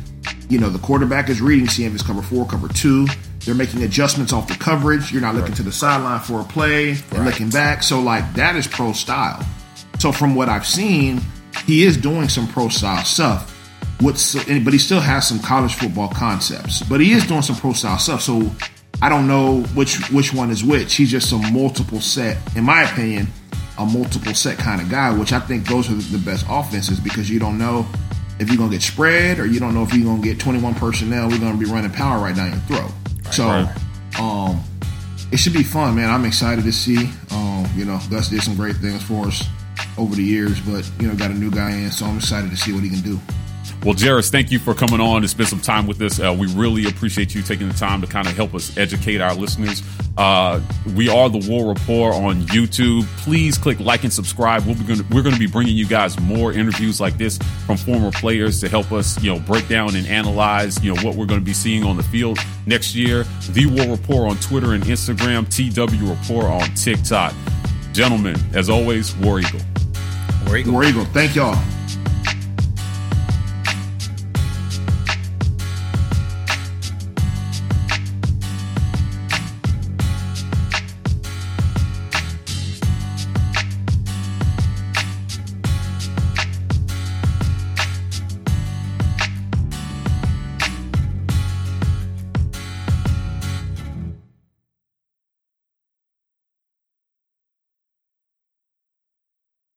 You 0.49 0.59
know, 0.59 0.71
the 0.71 0.79
quarterback 0.79 1.29
is 1.29 1.42
reading, 1.42 1.68
seeing 1.68 1.88
if 1.88 1.94
it's 1.94 2.03
cover 2.03 2.23
four, 2.23 2.47
cover 2.47 2.68
two. 2.68 3.07
They're 3.40 3.55
making 3.55 3.83
adjustments 3.83 4.33
off 4.33 4.49
the 4.49 4.55
coverage. 4.55 5.12
You're 5.12 5.21
not 5.23 5.35
looking 5.35 5.55
to 5.55 5.62
the 5.62 5.73
sideline 5.73 6.21
for 6.21 6.40
a 6.40 6.44
play 6.44 6.90
and 7.12 7.25
looking 7.27 7.51
back. 7.51 7.83
So, 7.83 8.01
like, 8.01 8.33
that 8.35 8.57
is 8.57 8.66
pro 8.66 8.92
style. 8.92 9.44
So, 9.99 10.12
from 10.12 10.35
what 10.35 10.49
I've 10.49 10.66
seen, 10.66 11.21
he 11.69 11.85
is 11.85 11.99
doing 11.99 12.31
some 12.31 12.49
pro 12.49 12.71
style 12.71 13.05
stuff. 13.05 13.55
What's 14.01 14.43
but 14.47 14.73
he 14.73 14.79
still 14.79 15.01
has 15.01 15.29
some 15.29 15.39
college 15.39 15.75
football 15.75 16.09
concepts. 16.09 16.83
But 16.83 17.01
he 17.01 17.13
is 17.13 17.27
doing 17.27 17.43
some 17.43 17.57
pro 17.57 17.75
style 17.75 17.99
stuff. 17.99 18.23
So 18.23 18.51
I 19.03 19.11
don't 19.11 19.29
know 19.29 19.61
which 19.75 20.11
which 20.11 20.33
one 20.33 20.51
is 20.51 20.65
which. 20.65 20.95
He's 20.95 21.11
just 21.11 21.31
a 21.31 21.37
multiple 21.37 22.01
set, 22.01 22.39
in 22.57 22.65
my 22.65 22.85
opinion, 22.85 23.27
a 23.77 23.85
multiple 23.85 24.33
set 24.33 24.57
kind 24.57 24.81
of 24.81 24.89
guy. 24.89 25.17
Which 25.17 25.35
I 25.35 25.41
think 25.41 25.69
those 25.69 25.91
are 25.91 25.95
the 25.95 26.19
best 26.25 26.47
offenses 26.49 27.01
because 27.01 27.29
you 27.29 27.39
don't 27.39 27.59
know 27.59 27.87
if 28.41 28.49
you're 28.49 28.57
gonna 28.57 28.71
get 28.71 28.83
spread 28.83 29.39
or 29.39 29.45
you 29.45 29.61
don't 29.61 29.75
know 29.75 29.83
if 29.83 29.93
you're 29.93 30.07
gonna 30.07 30.23
get 30.23 30.41
21 30.41 30.75
personnel. 30.77 31.29
We're 31.29 31.39
gonna 31.39 31.59
be 31.59 31.67
running 31.67 31.91
power 31.91 32.19
right 32.19 32.35
down 32.35 32.51
your 32.51 32.61
throat. 32.61 32.91
So, 33.31 33.69
um, 34.19 34.63
it 35.31 35.37
should 35.37 35.53
be 35.53 35.65
fun, 35.65 35.97
man. 35.97 36.09
I'm 36.09 36.25
excited 36.25 36.65
to 36.65 36.73
see. 36.73 37.11
Um, 37.31 37.69
you 37.77 37.85
know, 37.85 38.01
Gus 38.09 38.31
did 38.31 38.43
some 38.43 38.57
great 38.57 38.77
things 38.77 39.03
for 39.03 39.27
us 39.27 39.47
over 39.99 40.15
the 40.15 40.25
years, 40.25 40.61
but 40.61 40.89
you 41.01 41.09
know, 41.09 41.15
got 41.15 41.31
a 41.31 41.35
new 41.35 41.51
guy 41.51 41.73
in, 41.73 41.91
so 41.91 42.07
I'm 42.07 42.17
excited 42.17 42.51
to 42.51 42.57
see 42.57 42.73
what 42.73 42.83
he 42.83 42.91
can 42.91 43.01
do. 43.01 43.19
Well, 43.85 43.95
Jeris, 43.95 44.29
thank 44.31 44.51
you 44.51 44.59
for 44.59 44.75
coming 44.75 45.01
on 45.01 45.19
and 45.19 45.31
spend 45.31 45.49
some 45.49 45.61
time 45.61 45.87
with 45.87 46.03
us. 46.03 46.19
Uh, 46.19 46.35
we 46.37 46.53
really 46.55 46.87
appreciate 46.87 47.33
you 47.33 47.43
taking 47.43 47.69
the 47.69 47.75
time 47.75 48.01
to 48.01 48.09
kind 48.09 48.27
of 48.27 48.35
help 48.35 48.55
us 48.55 48.77
educate 48.77 49.21
our 49.21 49.35
listeners. 49.35 49.83
Uh, 50.17 50.61
we 50.97 51.09
are 51.09 51.29
the 51.29 51.47
War 51.49 51.69
Report 51.69 52.15
on 52.15 52.43
YouTube. 52.43 53.05
Please 53.19 53.57
click 53.57 53.79
like 53.79 54.03
and 54.03 54.13
subscribe. 54.13 54.67
We'll 54.67 54.75
be 54.75 54.83
gonna, 54.83 55.05
we're 55.13 55.23
going 55.23 55.35
to 55.35 55.39
be 55.39 55.47
bringing 55.47 55.77
you 55.77 55.87
guys 55.87 56.19
more 56.19 56.53
interviews 56.53 57.01
like 57.01 57.19
this 57.19 57.39
from 57.67 57.77
former 57.77 58.11
players 58.11 58.61
to 58.63 58.69
help 58.69 58.91
us, 58.91 59.23
you 59.23 59.33
know, 59.33 59.39
break 59.39 59.69
down 59.69 59.95
and 59.95 60.09
analyze, 60.09 60.83
you 60.83 60.93
know, 60.93 61.01
what 61.03 61.15
we're 61.15 61.27
going 61.27 61.41
to 61.41 61.47
be 61.47 61.55
seeing 61.55 61.85
on 61.85 61.97
the 61.97 62.03
field 62.03 62.39
next 62.67 62.97
year. 62.97 63.25
The 63.51 63.67
War 63.67 63.97
Report 63.97 64.29
on 64.29 64.37
Twitter 64.39 64.75
and 64.75 64.83
Instagram. 64.85 65.47
TW 65.49 66.09
Report 66.11 66.47
on 66.47 66.75
TikTok. 66.75 67.33
Gentlemen, 67.93 68.37
as 68.55 68.69
always, 68.69 69.15
War 69.17 69.39
Eagle. 69.39 69.61
War 70.49 70.57
Eagle. 70.57 70.73
War 70.73 70.85
Eagle, 70.85 71.05
thank 71.13 71.35
y'all. 71.35 71.78